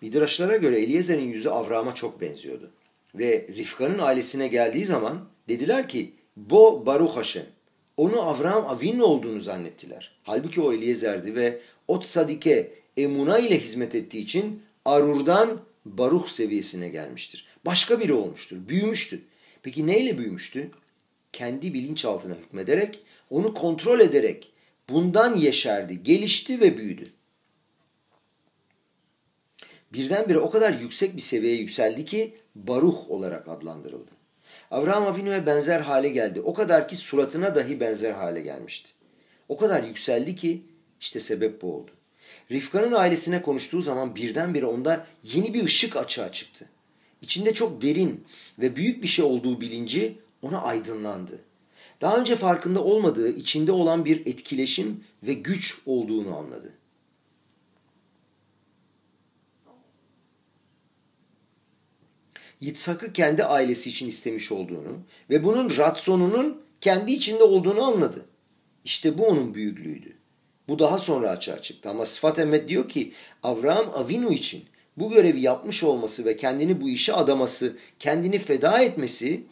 [0.00, 2.70] Midraşlara göre Eliezer'in yüzü Avraham'a çok benziyordu.
[3.14, 7.46] Ve Rifka'nın ailesine geldiği zaman dediler ki Bo Baruch Hashem.
[7.96, 10.16] Onu Avraham Avinu olduğunu zannettiler.
[10.22, 17.46] Halbuki o Eliezer'di ve Ot Sadike emuna ile hizmet ettiği için Arur'dan Baruch seviyesine gelmiştir.
[17.66, 19.20] Başka biri olmuştur, büyümüştü.
[19.62, 20.70] Peki neyle büyümüştü?
[21.32, 24.52] Kendi bilinçaltına hükmederek, onu kontrol ederek
[24.88, 27.04] bundan yeşerdi, gelişti ve büyüdü.
[29.92, 34.10] Birdenbire o kadar yüksek bir seviyeye yükseldi ki Baruch olarak adlandırıldı.
[34.70, 36.40] Avraham Avinu'ya benzer hale geldi.
[36.40, 38.92] O kadar ki suratına dahi benzer hale gelmişti.
[39.48, 40.62] O kadar yükseldi ki
[41.00, 41.90] işte sebep bu oldu.
[42.50, 46.68] Rifka'nın ailesine konuştuğu zaman birdenbire onda yeni bir ışık açığa çıktı.
[47.20, 48.24] İçinde çok derin
[48.58, 51.40] ve büyük bir şey olduğu bilinci ona aydınlandı.
[52.00, 56.72] Daha önce farkında olmadığı içinde olan bir etkileşim ve güç olduğunu anladı.
[62.60, 64.98] Yitzhak'ı kendi ailesi için istemiş olduğunu
[65.30, 68.26] ve bunun ratsonunun kendi içinde olduğunu anladı.
[68.84, 70.21] İşte bu onun büyüklüğüydü.
[70.68, 74.64] Bu daha sonra açığa çıktı ama Sıfat Emmet diyor ki Avraham Avinu için
[74.96, 79.44] bu görevi yapmış olması ve kendini bu işe adaması, kendini feda etmesi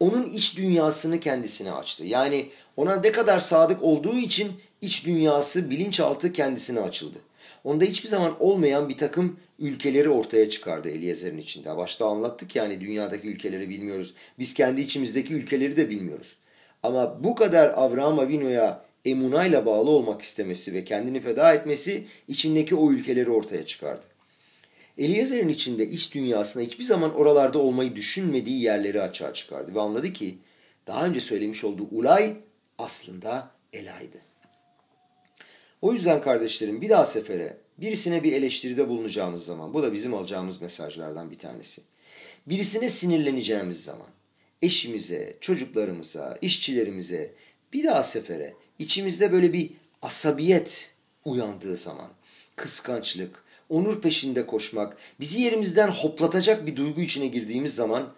[0.00, 2.04] onun iç dünyasını kendisine açtı.
[2.04, 7.18] Yani ona ne kadar sadık olduğu için iç dünyası, bilinçaltı kendisine açıldı.
[7.64, 11.76] Onda hiçbir zaman olmayan bir takım ülkeleri ortaya çıkardı Eliezer'in içinde.
[11.76, 14.14] Başta anlattık yani dünyadaki ülkeleri bilmiyoruz.
[14.38, 16.36] Biz kendi içimizdeki ülkeleri de bilmiyoruz.
[16.82, 22.92] Ama bu kadar Avraham Avinu'ya emunayla bağlı olmak istemesi ve kendini feda etmesi içindeki o
[22.92, 24.06] ülkeleri ortaya çıkardı.
[24.98, 30.38] Eliezer'in içinde iç dünyasına hiçbir zaman oralarda olmayı düşünmediği yerleri açığa çıkardı ve anladı ki
[30.86, 32.36] daha önce söylemiş olduğu Ulay
[32.78, 34.18] aslında Ela'ydı.
[35.82, 40.60] O yüzden kardeşlerim bir daha sefere birisine bir eleştiride bulunacağımız zaman bu da bizim alacağımız
[40.60, 41.82] mesajlardan bir tanesi.
[42.46, 44.08] Birisine sinirleneceğimiz zaman
[44.62, 47.34] eşimize, çocuklarımıza, işçilerimize
[47.72, 49.70] bir daha sefere içimizde böyle bir
[50.02, 50.90] asabiyet
[51.24, 52.10] uyandığı zaman,
[52.56, 58.14] kıskançlık, onur peşinde koşmak, bizi yerimizden hoplatacak bir duygu içine girdiğimiz zaman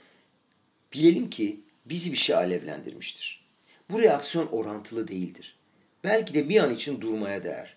[0.92, 3.44] bilelim ki bizi bir şey alevlendirmiştir.
[3.90, 5.56] Bu reaksiyon orantılı değildir.
[6.04, 7.76] Belki de bir an için durmaya değer.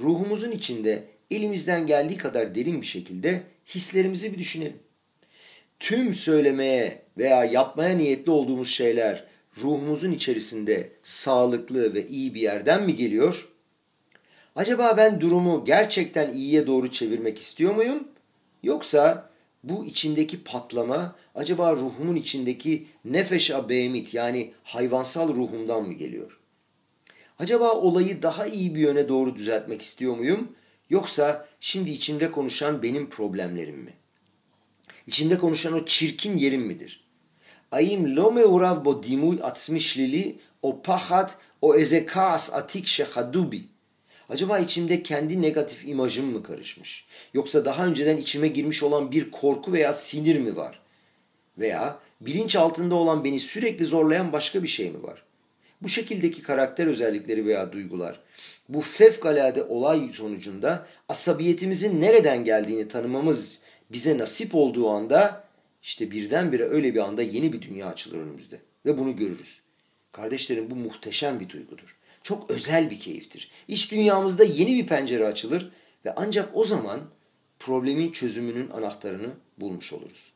[0.00, 4.78] Ruhumuzun içinde elimizden geldiği kadar derin bir şekilde hislerimizi bir düşünelim.
[5.80, 9.24] Tüm söylemeye veya yapmaya niyetli olduğumuz şeyler
[9.58, 13.48] ruhumuzun içerisinde sağlıklı ve iyi bir yerden mi geliyor?
[14.56, 18.08] Acaba ben durumu gerçekten iyiye doğru çevirmek istiyor muyum?
[18.62, 19.30] Yoksa
[19.64, 26.40] bu içimdeki patlama acaba ruhumun içindeki nefeşa behemit yani hayvansal ruhumdan mı geliyor?
[27.38, 30.52] Acaba olayı daha iyi bir yöne doğru düzeltmek istiyor muyum?
[30.90, 33.92] Yoksa şimdi içimde konuşan benim problemlerim mi?
[35.06, 37.05] İçimde konuşan o çirkin yerim midir?
[37.72, 43.64] Ayim lo meurav bo dimuy atzmi şlili o pahat o eze kaas atik şehadubi.
[44.28, 47.06] Acaba içimde kendi negatif imajım mı karışmış?
[47.34, 50.80] Yoksa daha önceden içime girmiş olan bir korku veya sinir mi var?
[51.58, 55.22] Veya bilinç altında olan beni sürekli zorlayan başka bir şey mi var?
[55.82, 58.20] Bu şekildeki karakter özellikleri veya duygular
[58.68, 63.58] bu fevkalade olay sonucunda asabiyetimizin nereden geldiğini tanımamız
[63.92, 65.45] bize nasip olduğu anda
[65.86, 69.60] işte birdenbire öyle bir anda yeni bir dünya açılır önümüzde ve bunu görürüz.
[70.12, 71.96] Kardeşlerim bu muhteşem bir duygudur.
[72.22, 73.50] Çok özel bir keyiftir.
[73.68, 75.72] İç dünyamızda yeni bir pencere açılır
[76.04, 77.00] ve ancak o zaman
[77.58, 79.28] problemin çözümünün anahtarını
[79.58, 80.32] bulmuş oluruz.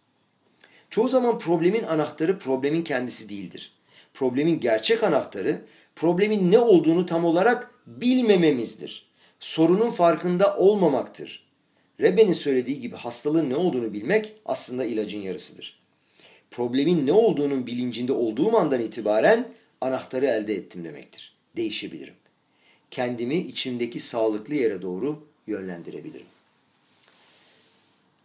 [0.90, 3.72] Çoğu zaman problemin anahtarı problemin kendisi değildir.
[4.14, 5.64] Problemin gerçek anahtarı
[5.96, 9.10] problemin ne olduğunu tam olarak bilmememizdir.
[9.40, 11.49] Sorunun farkında olmamaktır.
[12.00, 15.80] Rebbe'nin söylediği gibi hastalığın ne olduğunu bilmek aslında ilacın yarısıdır.
[16.50, 19.48] Problemin ne olduğunun bilincinde olduğum andan itibaren
[19.80, 21.34] anahtarı elde ettim demektir.
[21.56, 22.14] Değişebilirim.
[22.90, 26.26] Kendimi içimdeki sağlıklı yere doğru yönlendirebilirim.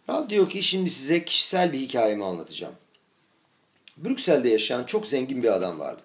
[0.09, 2.75] Rab diyor ki şimdi size kişisel bir hikayemi anlatacağım.
[3.97, 6.01] Brüksel'de yaşayan çok zengin bir adam vardı.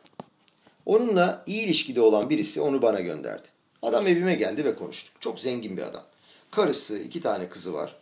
[0.87, 3.49] Onunla iyi ilişkide olan birisi onu bana gönderdi.
[3.83, 5.21] Adam evime geldi ve konuştuk.
[5.21, 6.05] Çok zengin bir adam.
[6.51, 7.97] Karısı, iki tane kızı var.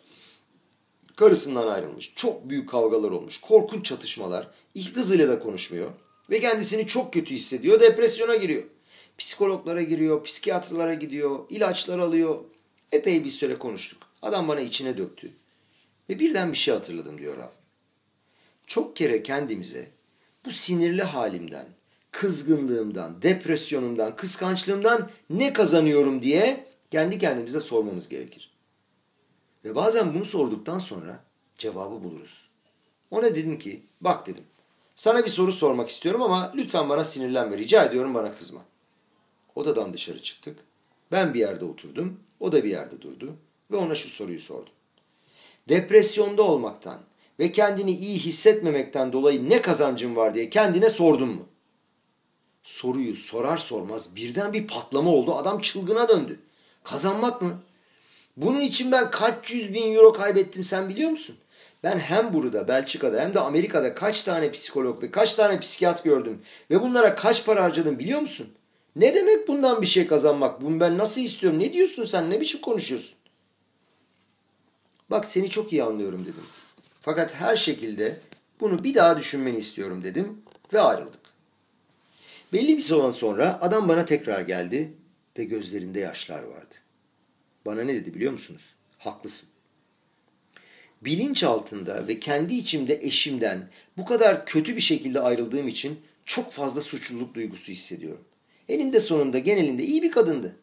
[1.17, 2.13] Karısından ayrılmış.
[2.17, 3.41] Çok büyük kavgalar olmuş.
[3.41, 4.51] Korkunç çatışmalar.
[4.75, 5.91] İki kızıyla da konuşmuyor.
[6.31, 7.81] Ve kendisini çok kötü hissediyor.
[7.81, 8.63] Depresyona giriyor.
[9.19, 12.39] Psikologlara giriyor, psikiyatrlara gidiyor, ilaçlar alıyor.
[12.93, 14.03] Epey bir süre konuştuk.
[14.23, 15.31] Adam bana içine döktü.
[16.09, 17.53] Ve birden bir şey hatırladım diyor Rab.
[18.67, 19.87] Çok kere kendimize
[20.45, 21.67] bu sinirli halimden,
[22.11, 28.51] kızgınlığımdan, depresyonumdan, kıskançlığımdan ne kazanıyorum diye kendi kendimize sormamız gerekir.
[29.65, 31.25] Ve bazen bunu sorduktan sonra
[31.59, 32.49] cevabı buluruz.
[33.11, 34.45] Ona dedim ki, bak dedim,
[34.95, 38.65] sana bir soru sormak istiyorum ama lütfen bana sinirlenme, rica ediyorum bana kızma.
[39.55, 40.59] Odadan dışarı çıktık.
[41.13, 43.37] Ben bir yerde oturdum, o da bir yerde durdu
[43.71, 44.73] ve ona şu soruyu sordum.
[45.69, 47.01] Depresyonda olmaktan
[47.39, 51.47] ve kendini iyi hissetmemekten dolayı ne kazancın var diye kendine sordun mu?
[52.63, 55.35] Soruyu sorar sormaz birden bir patlama oldu.
[55.35, 56.41] Adam çılgına döndü.
[56.91, 57.59] Kazanmak mı?
[58.37, 61.37] Bunun için ben kaç yüz bin euro kaybettim sen biliyor musun?
[61.85, 66.43] Ben hem burada Belçika'da hem de Amerika'da kaç tane psikolog ve kaç tane psikiyat gördüm
[66.71, 68.49] ve bunlara kaç para harcadım biliyor musun?
[68.97, 70.63] Ne demek bundan bir şey kazanmak?
[70.63, 71.59] Bunu ben nasıl istiyorum?
[71.59, 72.31] Ne diyorsun sen?
[72.31, 73.19] Ne biçim konuşuyorsun?
[75.11, 76.45] Bak seni çok iyi anlıyorum dedim.
[77.01, 78.21] Fakat her şekilde
[78.61, 81.21] bunu bir daha düşünmeni istiyorum dedim ve ayrıldık.
[82.53, 84.93] Belli bir zaman sonra adam bana tekrar geldi
[85.39, 86.75] ve gözlerinde yaşlar vardı.
[87.67, 88.75] Bana ne dedi biliyor musunuz?
[88.99, 89.49] Haklısın.
[91.03, 96.81] Bilinç altında ve kendi içimde eşimden bu kadar kötü bir şekilde ayrıldığım için çok fazla
[96.81, 98.25] suçluluk duygusu hissediyorum.
[98.69, 100.57] Eninde sonunda genelinde iyi bir kadındı.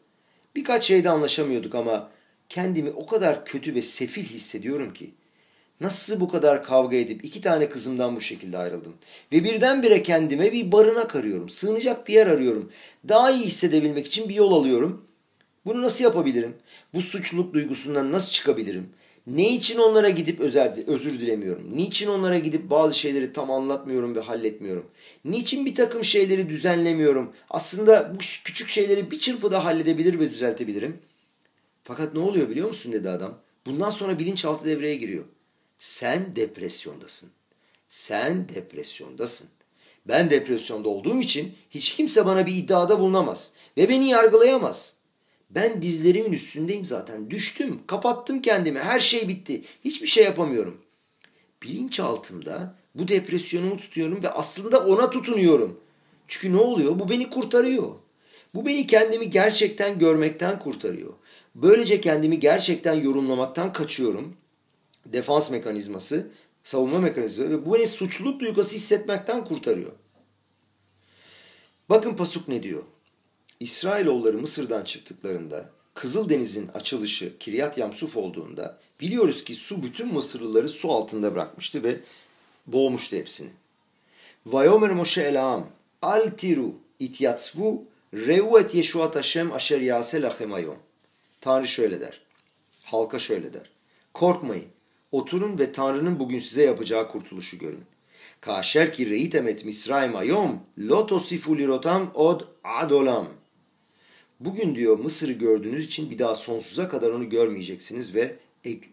[0.56, 2.10] Birkaç şeyde anlaşamıyorduk ama
[2.48, 5.10] kendimi o kadar kötü ve sefil hissediyorum ki.
[5.80, 8.94] Nasıl bu kadar kavga edip iki tane kızımdan bu şekilde ayrıldım.
[9.32, 11.48] Ve birdenbire kendime bir barınak arıyorum.
[11.48, 12.70] Sığınacak bir yer arıyorum.
[13.08, 15.04] Daha iyi hissedebilmek için bir yol alıyorum.
[15.66, 16.54] Bunu nasıl yapabilirim?
[16.94, 18.88] Bu suçluluk duygusundan nasıl çıkabilirim?
[19.26, 20.40] Ne için onlara gidip
[20.86, 21.76] özür dilemiyorum?
[21.76, 24.86] Niçin onlara gidip bazı şeyleri tam anlatmıyorum ve halletmiyorum?
[25.24, 27.32] Niçin bir takım şeyleri düzenlemiyorum?
[27.50, 30.98] Aslında bu küçük şeyleri bir çırpıda halledebilir ve düzeltebilirim.
[31.84, 33.38] Fakat ne oluyor biliyor musun dedi adam.
[33.66, 35.24] Bundan sonra bilinçaltı devreye giriyor.
[35.78, 37.30] Sen depresyondasın.
[37.88, 39.48] Sen depresyondasın.
[40.08, 44.94] Ben depresyonda olduğum için hiç kimse bana bir iddiada bulunamaz ve beni yargılayamaz.
[45.50, 47.30] Ben dizlerimin üstündeyim zaten.
[47.30, 48.78] Düştüm, kapattım kendimi.
[48.78, 49.62] Her şey bitti.
[49.84, 50.80] Hiçbir şey yapamıyorum.
[51.62, 55.80] Bilinçaltımda bu depresyonumu tutuyorum ve aslında ona tutunuyorum.
[56.28, 56.98] Çünkü ne oluyor?
[56.98, 57.92] Bu beni kurtarıyor.
[58.54, 61.12] Bu beni kendimi gerçekten görmekten kurtarıyor.
[61.54, 64.36] Böylece kendimi gerçekten yorumlamaktan kaçıyorum.
[65.12, 66.30] Defans mekanizması,
[66.64, 69.92] savunma mekanizması ve bu beni suçluluk duygusu hissetmekten kurtarıyor.
[71.88, 72.82] Bakın Pasuk ne diyor?
[73.60, 81.34] İsrailoğulları Mısır'dan çıktıklarında Kızıldeniz'in açılışı Kiryat Yamsuf olduğunda biliyoruz ki su bütün Mısırlıları su altında
[81.34, 82.00] bırakmıştı ve
[82.66, 83.50] boğmuştu hepsini.
[84.46, 85.68] Vayomer Moshe Elam
[86.02, 87.84] Al tiru ityatsvu
[88.14, 90.76] reu et yeshuat Hashem asher yase lachem.
[91.40, 92.20] Tanrı şöyle der.
[92.84, 93.70] Halka şöyle der.
[94.14, 94.75] Korkmayın.
[95.16, 97.84] Oturun ve Tanrı'nın bugün size yapacağı kurtuluşu görün.
[98.40, 103.28] Kaşer ki reitem et Misraim ayom lo tosifu lirotam od adolam.
[104.40, 108.36] Bugün diyor Mısır'ı gördüğünüz için bir daha sonsuza kadar onu görmeyeceksiniz ve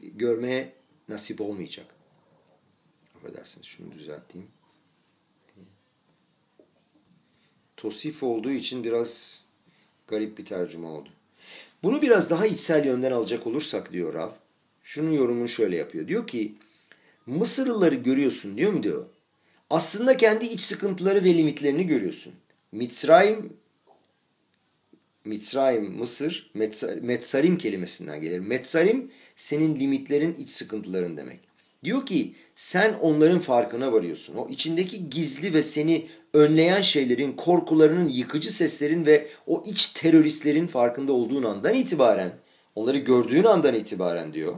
[0.02, 0.74] görmeye
[1.10, 1.86] nasip olmayacak.
[3.16, 4.48] Affedersiniz şunu düzelteyim.
[7.78, 9.42] Tosif olduğu için biraz
[10.08, 11.10] garip bir tercüme oldu.
[11.84, 14.30] Bunu biraz daha içsel yönden alacak olursak diyor Rav.
[14.84, 16.08] Şunun yorumunu şöyle yapıyor.
[16.08, 16.56] Diyor ki
[17.26, 19.06] Mısırlıları görüyorsun diyor mu diyor.
[19.70, 22.34] Aslında kendi iç sıkıntıları ve limitlerini görüyorsun.
[22.72, 23.54] Mitzrayim
[25.26, 26.52] Mitzrayim, Mısır,
[27.02, 28.40] Metsarim kelimesinden gelir.
[28.40, 31.40] Metsarim senin limitlerin, iç sıkıntıların demek.
[31.84, 34.36] Diyor ki sen onların farkına varıyorsun.
[34.36, 41.14] O içindeki gizli ve seni önleyen şeylerin, korkularının, yıkıcı seslerin ve o iç teröristlerin farkında
[41.14, 42.34] olduğun andan itibaren,
[42.76, 44.56] onları gördüğün andan itibaren diyor.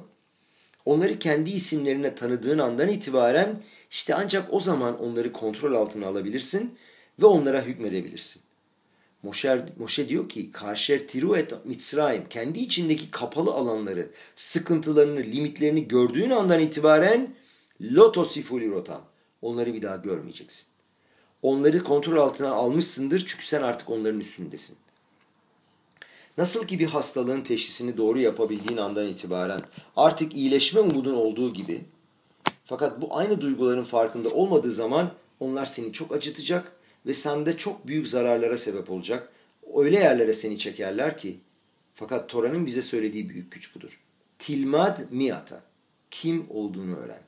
[0.85, 3.61] Onları kendi isimlerine tanıdığın andan itibaren
[3.91, 6.75] işte ancak o zaman onları kontrol altına alabilirsin
[7.21, 8.41] ve onlara hükmedebilirsin.
[9.23, 16.29] Moşer, Moşe diyor ki Kaşer tiru et Mitzrayim kendi içindeki kapalı alanları, sıkıntılarını, limitlerini gördüğün
[16.29, 17.35] andan itibaren
[17.81, 19.01] lotosifuli rotam.
[19.41, 20.67] Onları bir daha görmeyeceksin.
[21.41, 24.77] onları kontrol altına almışsındır çünkü sen artık onların üstündesin.
[26.37, 29.59] Nasıl ki bir hastalığın teşhisini doğru yapabildiğin andan itibaren
[29.95, 31.81] artık iyileşme umudun olduğu gibi
[32.65, 36.71] fakat bu aynı duyguların farkında olmadığı zaman onlar seni çok acıtacak
[37.05, 39.31] ve sende çok büyük zararlara sebep olacak.
[39.75, 41.39] Öyle yerlere seni çekerler ki
[41.95, 43.99] fakat Tora'nın bize söylediği büyük güç budur.
[44.39, 45.61] Tilmad miyata.
[46.11, 47.21] Kim olduğunu öğren.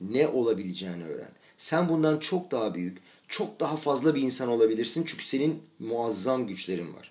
[0.00, 1.32] Ne olabileceğini öğren.
[1.58, 2.98] Sen bundan çok daha büyük,
[3.28, 7.09] çok daha fazla bir insan olabilirsin çünkü senin muazzam güçlerin var.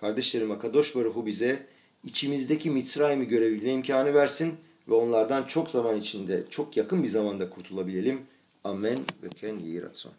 [0.00, 1.66] Kardeşlerim Akadosh Baruhu bize
[2.04, 4.54] içimizdeki Mitzrayim'i görebilme imkanı versin
[4.88, 8.20] ve onlardan çok zaman içinde, çok yakın bir zamanda kurtulabilelim.
[8.64, 10.12] Amen ve ken yiratson.